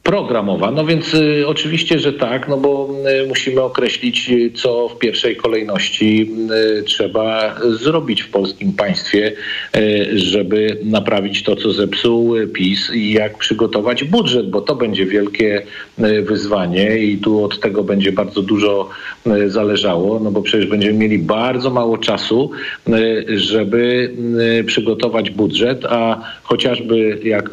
[0.08, 0.72] programowa.
[0.72, 2.90] No więc y, oczywiście, że tak, no bo
[3.24, 6.32] y, musimy określić, y, co w pierwszej kolejności
[6.80, 9.34] y, trzeba zrobić w polskim państwie,
[9.78, 15.62] y, żeby naprawić to, co zepsuł PiS i jak przygotować budżet, bo to będzie wielkie
[16.00, 18.90] y, wyzwanie i tu od tego będzie bardzo dużo
[19.48, 22.52] zależało, no bo przecież będziemy mieli bardzo mało czasu,
[23.28, 24.14] żeby
[24.66, 27.50] przygotować budżet, a chociażby jak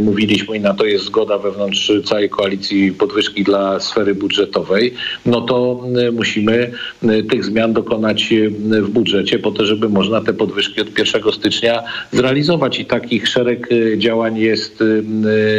[0.00, 4.94] mówiliśmy i na to jest zgoda wewnątrz wewnątrz całej koalicji podwyżki dla sfery budżetowej,
[5.26, 6.70] no to y, musimy
[7.04, 8.50] y, tych zmian dokonać y,
[8.82, 13.68] w budżecie po to, żeby można te podwyżki od 1 stycznia zrealizować i takich szereg
[13.96, 14.84] działań jest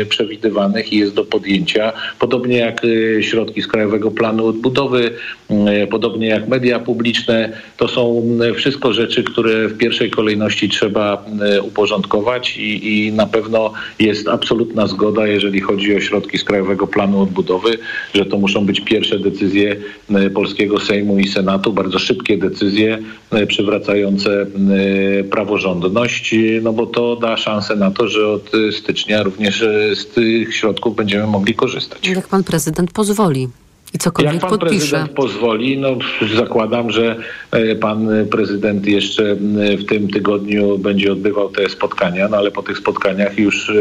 [0.09, 1.93] przewidywanych i jest do podjęcia.
[2.19, 2.81] Podobnie jak
[3.21, 5.11] środki z Krajowego Planu Odbudowy,
[5.89, 8.23] podobnie jak media publiczne, to są
[8.55, 11.25] wszystko rzeczy, które w pierwszej kolejności trzeba
[11.63, 17.21] uporządkować i, i na pewno jest absolutna zgoda, jeżeli chodzi o środki z Krajowego Planu
[17.21, 17.77] Odbudowy,
[18.13, 19.75] że to muszą być pierwsze decyzje
[20.09, 22.99] e, polskiego Sejmu i Senatu, bardzo szybkie decyzje
[23.31, 29.59] e, przywracające e, praworządność, no bo to da szansę na to, że od stycznia również
[29.95, 32.07] z tych środków będziemy mogli korzystać.
[32.07, 33.47] Jak pan prezydent pozwoli.
[33.95, 34.77] I cokolwiek Jak pan podpisze.
[34.79, 35.97] prezydent pozwoli, no
[36.35, 37.15] zakładam, że
[37.51, 39.35] e, pan prezydent jeszcze
[39.77, 43.73] w tym tygodniu będzie odbywał te spotkania, no ale po tych spotkaniach już e,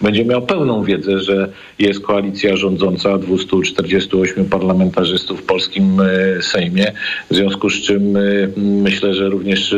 [0.00, 1.48] będzie miał pełną wiedzę, że
[1.78, 6.92] jest koalicja rządząca 248 parlamentarzystów w polskim e, Sejmie,
[7.30, 8.18] w związku z czym
[8.56, 9.74] myślę, że również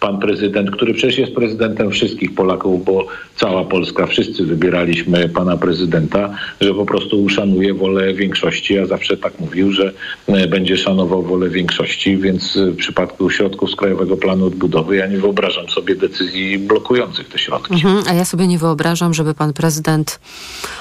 [0.00, 3.06] pan prezydent, który przecież jest prezydentem wszystkich Polaków, bo
[3.36, 9.40] cała Polska, wszyscy wybieraliśmy pana prezydenta, że po prostu uszanuje wolę większości, a zawsze tak
[9.40, 9.92] mówił, że
[10.26, 15.18] e, będzie szanował wolę większości, więc w przypadku środków z Krajowego Planu Odbudowy ja nie
[15.18, 17.74] wyobrażam sobie decyzji blokujących te środki.
[17.74, 20.20] Mhm, a ja sobie nie wyobrażam, żeby pan prezydent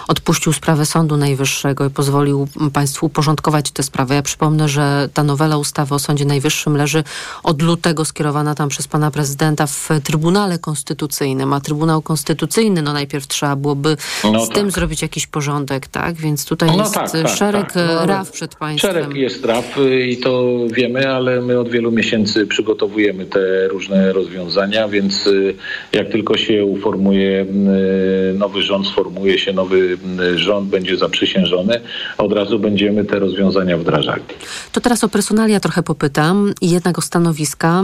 [0.07, 4.15] odpuścił sprawę Sądu Najwyższego i pozwolił państwu uporządkować tę sprawę.
[4.15, 7.03] Ja przypomnę, że ta nowela ustawy o Sądzie Najwyższym leży
[7.43, 13.27] od lutego skierowana tam przez pana prezydenta w Trybunale Konstytucyjnym, a Trybunał Konstytucyjny, no najpierw
[13.27, 14.57] trzeba byłoby no z tak.
[14.57, 16.15] tym zrobić jakiś porządek, tak?
[16.15, 18.32] Więc tutaj no jest tak, tak, szereg tak.
[18.33, 18.91] Przed państwem.
[18.91, 24.13] Szereg jest spraw y, i to wiemy, ale my od wielu miesięcy przygotowujemy te różne
[24.13, 25.55] rozwiązania, więc y,
[25.91, 29.97] jak tylko się uformuje y, nowy rząd, sformuje się nowy
[30.35, 31.81] rząd, będzie zaprzysiężony,
[32.17, 34.23] od razu będziemy te rozwiązania wdrażali.
[34.71, 37.81] To teraz o personalia trochę popytam i jednak o stanowiska,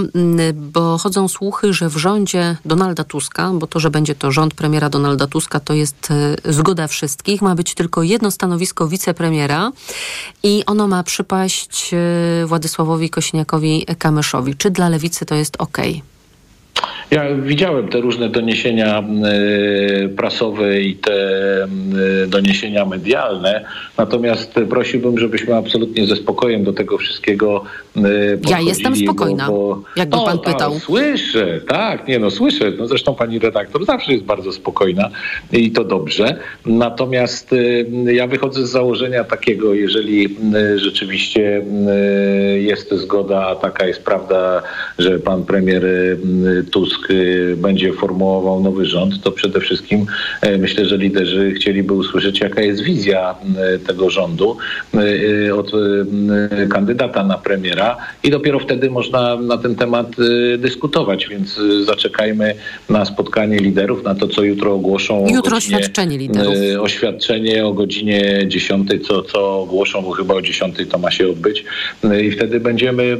[0.55, 4.89] bo chodzą słuchy, że w rządzie Donalda Tuska, bo to, że będzie to rząd premiera
[4.89, 6.13] Donalda Tuska, to jest
[6.45, 9.71] zgoda wszystkich, ma być tylko jedno stanowisko wicepremiera
[10.43, 14.57] i ono ma przypaść e, Władysławowi Kośniakowi-Kamyszowi.
[14.57, 15.77] Czy dla lewicy to jest ok?
[17.11, 19.03] Ja widziałem te różne doniesienia
[20.05, 21.13] y, prasowe i te
[22.23, 23.65] y, doniesienia medialne,
[23.97, 28.51] natomiast prosiłbym, żebyśmy absolutnie ze spokojem do tego wszystkiego podchodzili.
[28.51, 29.83] Ja jestem spokojna, bo, bo...
[29.95, 30.73] jakby pan no, pytał.
[30.73, 32.71] Tak, słyszę, tak, nie no, słyszę.
[32.77, 35.09] No, zresztą pani redaktor zawsze jest bardzo spokojna
[35.51, 36.35] i to dobrze.
[36.65, 37.55] Natomiast
[38.05, 40.37] ja wychodzę z założenia takiego, jeżeli
[40.75, 41.61] rzeczywiście
[42.55, 44.61] jest zgoda, a taka jest prawda,
[44.99, 45.83] że pan premier
[46.71, 50.05] Tusk Tusk y, będzie formułował nowy rząd, to przede wszystkim
[50.41, 54.57] e, myślę, że liderzy chcieliby usłyszeć, jaka jest wizja e, tego rządu
[55.47, 55.71] e, od
[56.69, 60.07] kandydata na premiera i dopiero wtedy można na ten temat
[60.57, 62.55] dyskutować, więc zaczekajmy
[62.89, 65.27] na spotkanie liderów, na to, co jutro ogłoszą.
[65.29, 66.55] Jutro godzinie, oświadczenie liderów.
[66.79, 71.65] Oświadczenie o godzinie 10, co, co ogłoszą, bo chyba o 10 to ma się odbyć
[72.23, 73.17] i wtedy będziemy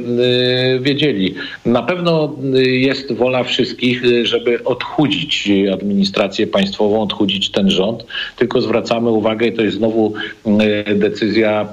[0.80, 1.34] wiedzieli.
[1.64, 8.04] Na pewno jest wola wszystkich, wszystkich, żeby odchudzić administrację państwową, odchudzić ten rząd,
[8.36, 10.12] tylko zwracamy uwagę, i to jest znowu
[10.94, 11.68] decyzja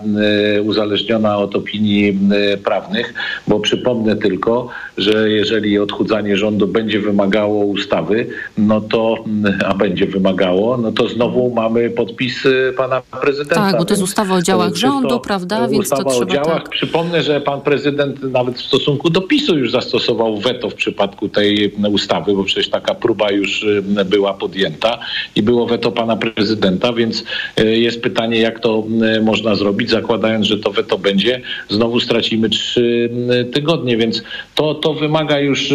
[0.65, 2.19] uzależniona od opinii
[2.63, 3.13] prawnych,
[3.47, 8.27] bo przypomnę tylko, że jeżeli odchudzanie rządu będzie wymagało ustawy,
[8.57, 9.23] no to,
[9.65, 12.43] a będzie wymagało, no to znowu mamy podpis
[12.77, 13.55] pana prezydenta.
[13.55, 15.67] Tak, bo to jest ustawa o działach rządu, prawda?
[15.67, 16.63] Więc ustawa to o działach.
[16.63, 16.69] Tak.
[16.69, 21.73] Przypomnę, że pan prezydent nawet w stosunku do PiSu już zastosował weto w przypadku tej
[21.87, 23.65] ustawy, bo przecież taka próba już
[24.05, 24.99] była podjęta
[25.35, 27.23] i było weto pana prezydenta, więc
[27.57, 28.83] e, jest pytanie, jak to
[29.21, 31.41] można zrobić, zakładając, że to weto będzie.
[31.69, 33.09] Znowu stracimy trzy
[33.53, 34.23] tygodnie, więc
[34.55, 35.73] to, to wymaga już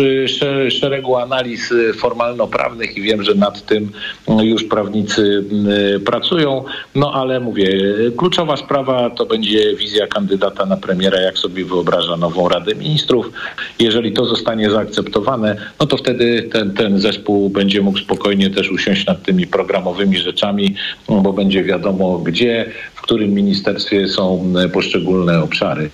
[0.68, 3.90] szeregu analiz formalno-prawnych i wiem, że nad tym
[4.42, 5.44] już prawnicy
[6.04, 7.80] pracują, no ale mówię,
[8.16, 13.32] kluczowa sprawa to będzie wizja kandydata na premiera, jak sobie wyobraża nową Radę Ministrów.
[13.78, 19.06] Jeżeli to zostanie zaakceptowane, no to wtedy ten, ten zespół będzie mógł spokojnie też usiąść
[19.06, 20.74] nad tymi programowymi rzeczami,
[21.08, 25.90] bo będzie wiadomo, gdzie, w którym ministerstwie są poszczególne obszary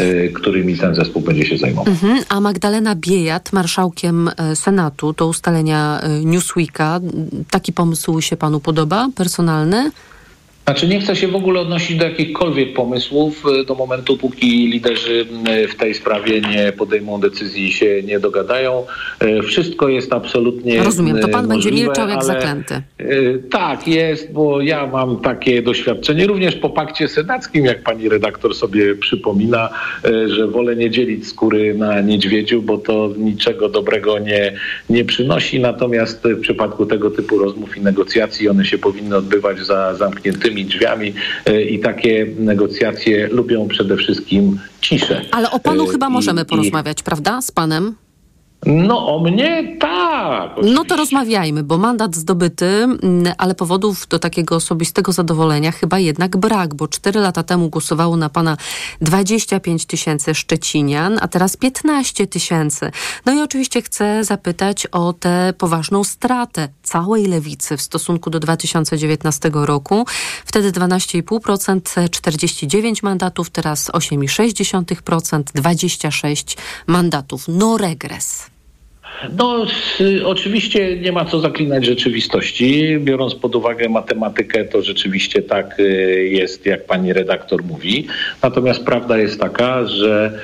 [0.00, 1.94] y, którymi ten zespół będzie się zajmował.
[1.94, 2.22] Mhm.
[2.28, 7.00] A Magdalena Biejat, marszałkiem e, Senatu do ustalenia e, Newsweeka,
[7.50, 9.90] taki pomysł się panu podoba, personalny?
[10.64, 15.26] Znaczy nie chcę się w ogóle odnosić do jakichkolwiek pomysłów e, do momentu, póki liderzy
[15.68, 18.86] w tej sprawie nie podejmą decyzji i się nie dogadają.
[19.20, 22.74] E, wszystko jest absolutnie Rozumiem, to pan możliwe, będzie milczał jak zaklęty.
[22.74, 23.04] E,
[23.50, 28.94] tak, jest, bo ja mam takie doświadczenie również po pakcie senackim, jak pani redaktor sobie
[28.94, 29.68] przypomina,
[30.26, 34.52] że wolę nie dzielić skóry na niedźwiedziu, bo to niczego dobrego nie,
[34.90, 35.60] nie przynosi.
[35.60, 40.64] Natomiast w przypadku tego typu rozmów i negocjacji one się powinny odbywać za zamkniętymi otwartymi
[40.64, 41.14] drzwiami
[41.46, 45.20] e, i takie negocjacje lubią przede wszystkim ciszę.
[45.30, 47.04] Ale o panu e, chyba możemy porozmawiać, i...
[47.04, 47.94] prawda, z panem?
[48.66, 50.52] No o mnie tak.
[50.52, 50.74] Oczywiście.
[50.74, 56.36] No to rozmawiajmy, bo mandat zdobyty, mm, ale powodów do takiego osobistego zadowolenia chyba jednak
[56.36, 58.56] brak, bo cztery lata temu głosowało na pana
[59.00, 62.90] 25 tysięcy Szczecinian, a teraz 15 tysięcy.
[63.26, 69.50] No i oczywiście chcę zapytać o tę poważną stratę całej lewicy w stosunku do 2019
[69.54, 70.06] roku.
[70.44, 76.56] Wtedy 12,5%, 49 mandatów, teraz 8,6%, 26
[76.86, 77.44] mandatów.
[77.48, 78.51] No regres.
[79.38, 79.66] No,
[80.24, 82.98] oczywiście nie ma co zaklinać rzeczywistości.
[83.00, 88.06] Biorąc pod uwagę matematykę, to rzeczywiście tak y, jest, jak pani redaktor mówi.
[88.42, 90.40] Natomiast prawda jest taka, że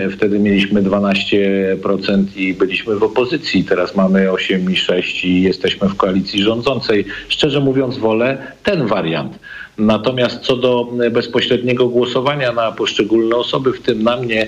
[0.00, 3.64] y, wtedy mieliśmy 12% i byliśmy w opozycji.
[3.64, 7.04] Teraz mamy 8,6% i jesteśmy w koalicji rządzącej.
[7.28, 9.38] Szczerze mówiąc, wolę ten wariant.
[9.78, 14.46] Natomiast co do bezpośredniego głosowania na poszczególne osoby, w tym na mnie,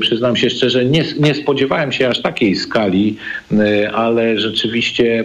[0.00, 3.16] przyznam się szczerze, nie, nie spodziewałem się aż takiej skali,
[3.94, 5.24] ale rzeczywiście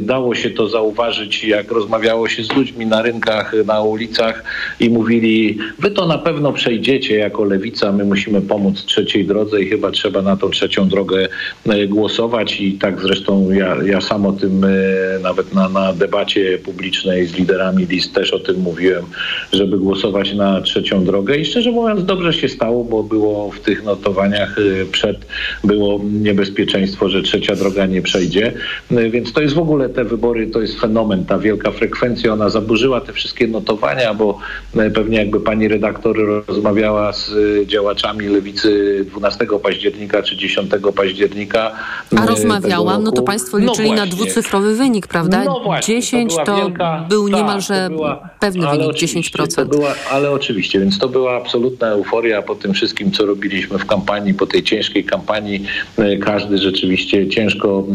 [0.00, 4.44] dało się to zauważyć, jak rozmawiało się z ludźmi na rynkach, na ulicach
[4.80, 9.68] i mówili, wy to na pewno przejdziecie jako lewica, my musimy pomóc trzeciej drodze i
[9.68, 11.28] chyba trzeba na tą trzecią drogę
[11.88, 12.60] głosować.
[12.60, 14.66] I tak zresztą ja, ja sam o tym
[15.22, 19.04] nawet na, na debacie publicznej z liderami list też o tym mówiłem,
[19.52, 23.84] żeby głosować na trzecią drogę i szczerze mówiąc dobrze się stało, bo było w tych
[23.84, 25.16] notowaniach y, przed
[25.64, 28.52] było niebezpieczeństwo, że trzecia droga nie przejdzie,
[28.92, 32.48] y, więc to jest w ogóle te wybory, to jest fenomen, ta wielka frekwencja, ona
[32.48, 34.38] zaburzyła te wszystkie notowania, bo
[34.76, 36.16] y, pewnie jakby pani redaktor
[36.48, 37.32] rozmawiała z
[37.66, 41.72] działaczami lewicy 12 października czy 10 października.
[42.16, 45.44] A rozmawiałam, no to państwo no liczyli no na dwucyfrowy wynik, prawda?
[45.44, 47.81] No właśnie, 10 to, to wielka, był tak, niemalże
[48.40, 49.68] pewny wynik 10%.
[49.68, 54.34] Była, ale oczywiście, więc to była absolutna euforia po tym wszystkim, co robiliśmy w kampanii,
[54.34, 55.64] po tej ciężkiej kampanii.
[55.98, 57.86] E, każdy rzeczywiście ciężko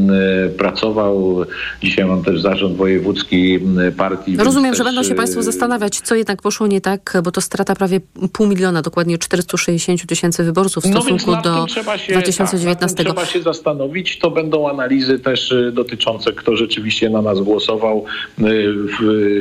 [0.46, 1.46] e, pracował.
[1.84, 3.60] Dzisiaj mam też zarząd wojewódzki
[3.98, 4.38] partii.
[4.38, 4.94] Rozumiem, że też...
[4.94, 8.00] będą się Państwo zastanawiać, co jednak poszło nie tak, bo to strata prawie
[8.34, 11.82] pół miliona, dokładnie 460 tysięcy wyborców w no stosunku no do się,
[12.12, 12.98] 2019.
[12.98, 14.20] Tak, trzeba się zastanowić.
[14.20, 18.06] To będą analizy też e, dotyczące, kto rzeczywiście na nas głosował,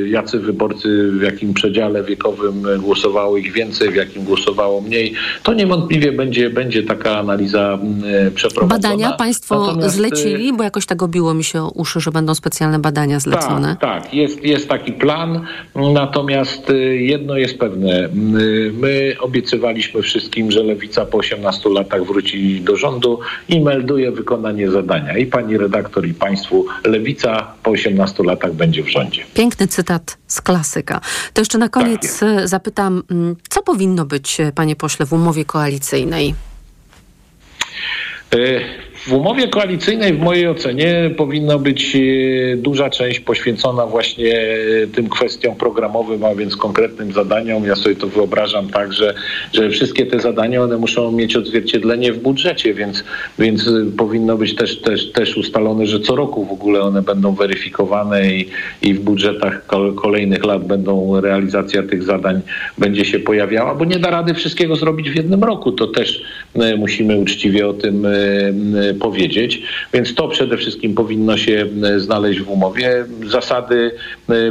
[0.07, 5.13] jacy wyborcy, w jakim przedziale wiekowym głosowało ich więcej, w jakim głosowało mniej,
[5.43, 8.81] to niewątpliwie będzie, będzie taka analiza mm, przeprowadzona.
[8.81, 9.95] Badania państwo Natomiast...
[9.95, 13.77] zlecili, bo jakoś tak obiło mi się uszy, że będą specjalne badania zlecone.
[13.81, 18.05] Tak, tak jest, jest taki plan, natomiast y, jedno jest pewne.
[18.05, 18.09] Y,
[18.73, 23.19] my obiecywaliśmy wszystkim, że Lewica po 18 latach wróci do rządu
[23.49, 25.17] i melduje wykonanie zadania.
[25.17, 29.23] I pani redaktor, i państwu Lewica po 18 latach będzie w rządzie.
[29.33, 31.01] Piękny cytat z klasyka.
[31.33, 36.35] To jeszcze na koniec tak zapytam, mm, co powinno być, panie pośle, w umowie koalicyjnej?
[38.33, 38.37] E,
[39.05, 41.99] W umowie koalicyjnej w mojej ocenie powinna być e,
[42.57, 44.39] duża część poświęcona właśnie
[44.83, 47.65] e, tym kwestiom programowym, a więc konkretnym zadaniom.
[47.65, 49.13] Ja sobie to wyobrażam tak, że,
[49.53, 53.03] że wszystkie te zadania one muszą mieć odzwierciedlenie w budżecie, więc,
[53.39, 58.33] więc powinno być też, też, też ustalone, że co roku w ogóle one będą weryfikowane
[58.33, 58.49] i,
[58.81, 62.41] i w budżetach kolejnych lat będą realizacja tych zadań
[62.77, 65.71] będzie się pojawiała, bo nie da rady wszystkiego zrobić w jednym roku.
[65.71, 66.23] To też
[66.55, 68.07] e, musimy uczciwie o tym
[68.93, 69.61] powiedzieć.
[69.93, 71.65] Więc to przede wszystkim powinno się
[71.97, 73.05] znaleźć w umowie.
[73.27, 73.91] Zasady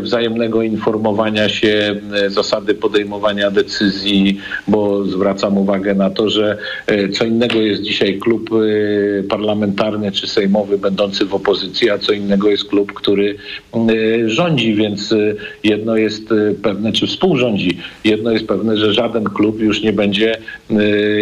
[0.00, 1.96] wzajemnego informowania się,
[2.28, 8.50] zasady podejmowania decyzji, bo zwracam uwagę na to, że e, co innego jest dzisiaj klub
[8.52, 13.36] e, parlamentarny czy sejmowy będący w opozycji, a co innego jest klub, który
[13.74, 15.14] e, rządzi, więc
[15.64, 16.28] jedno jest
[16.62, 17.78] pewne, czy współrządzi.
[18.04, 20.38] Jedno jest pewne, że żaden klub już nie będzie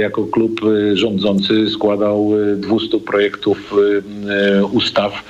[0.00, 0.60] jako klub
[0.94, 3.74] rządzący składał 200 projektów
[4.72, 5.24] ustaw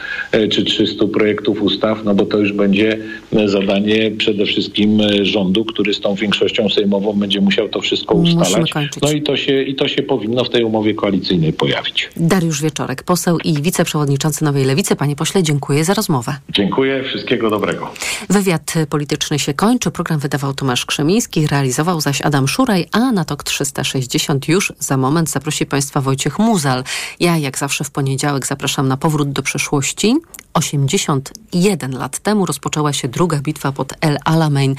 [0.51, 2.99] czy 300 projektów ustaw, no bo to już będzie
[3.47, 8.73] zadanie przede wszystkim rządu, który z tą większością sejmową będzie musiał to wszystko ustalać.
[9.03, 12.11] No i to, się, i to się powinno w tej umowie koalicyjnej pojawić.
[12.17, 14.97] Dariusz Wieczorek, poseł i wiceprzewodniczący Nowej Lewicy.
[14.97, 16.37] Panie pośle, dziękuję za rozmowę.
[16.51, 17.91] Dziękuję, wszystkiego dobrego.
[18.31, 19.91] Wywiad polityczny się kończy.
[19.91, 25.31] Program wydawał Tomasz Krzemiński, realizował zaś Adam Szuraj, a na TOK 360 już za moment
[25.31, 26.85] zaprosi Państwa Wojciech Muzal.
[27.21, 30.17] Ja jak zawsze w poniedziałek zapraszam na powrót do przeszłości.
[30.55, 34.75] 81 lat temu rozpoczęła się druga bitwa pod El Alamein.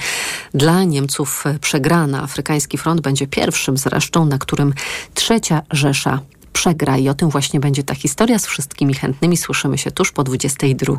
[0.54, 2.22] Dla Niemców przegrana.
[2.22, 4.74] Afrykański front będzie pierwszym zresztą, na którym
[5.14, 6.20] trzecia Rzesza
[6.52, 6.98] przegra.
[6.98, 9.36] I o tym właśnie będzie ta historia z wszystkimi chętnymi.
[9.36, 10.94] Słyszymy się tuż po 22.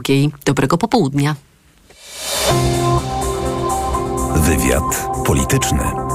[0.46, 1.36] Dobrego popołudnia.
[4.36, 6.07] Wywiad polityczny.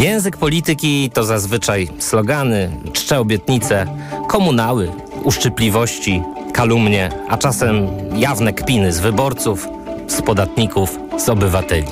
[0.00, 3.86] Język polityki to zazwyczaj slogany, czcze obietnice,
[4.28, 4.92] komunały,
[5.24, 6.22] uszczypliwości,
[6.52, 9.68] kalumnie, a czasem jawne kpiny z wyborców,
[10.08, 11.86] z podatników, z obywateli.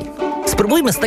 [0.46, 0.96] Spróbujmy z tego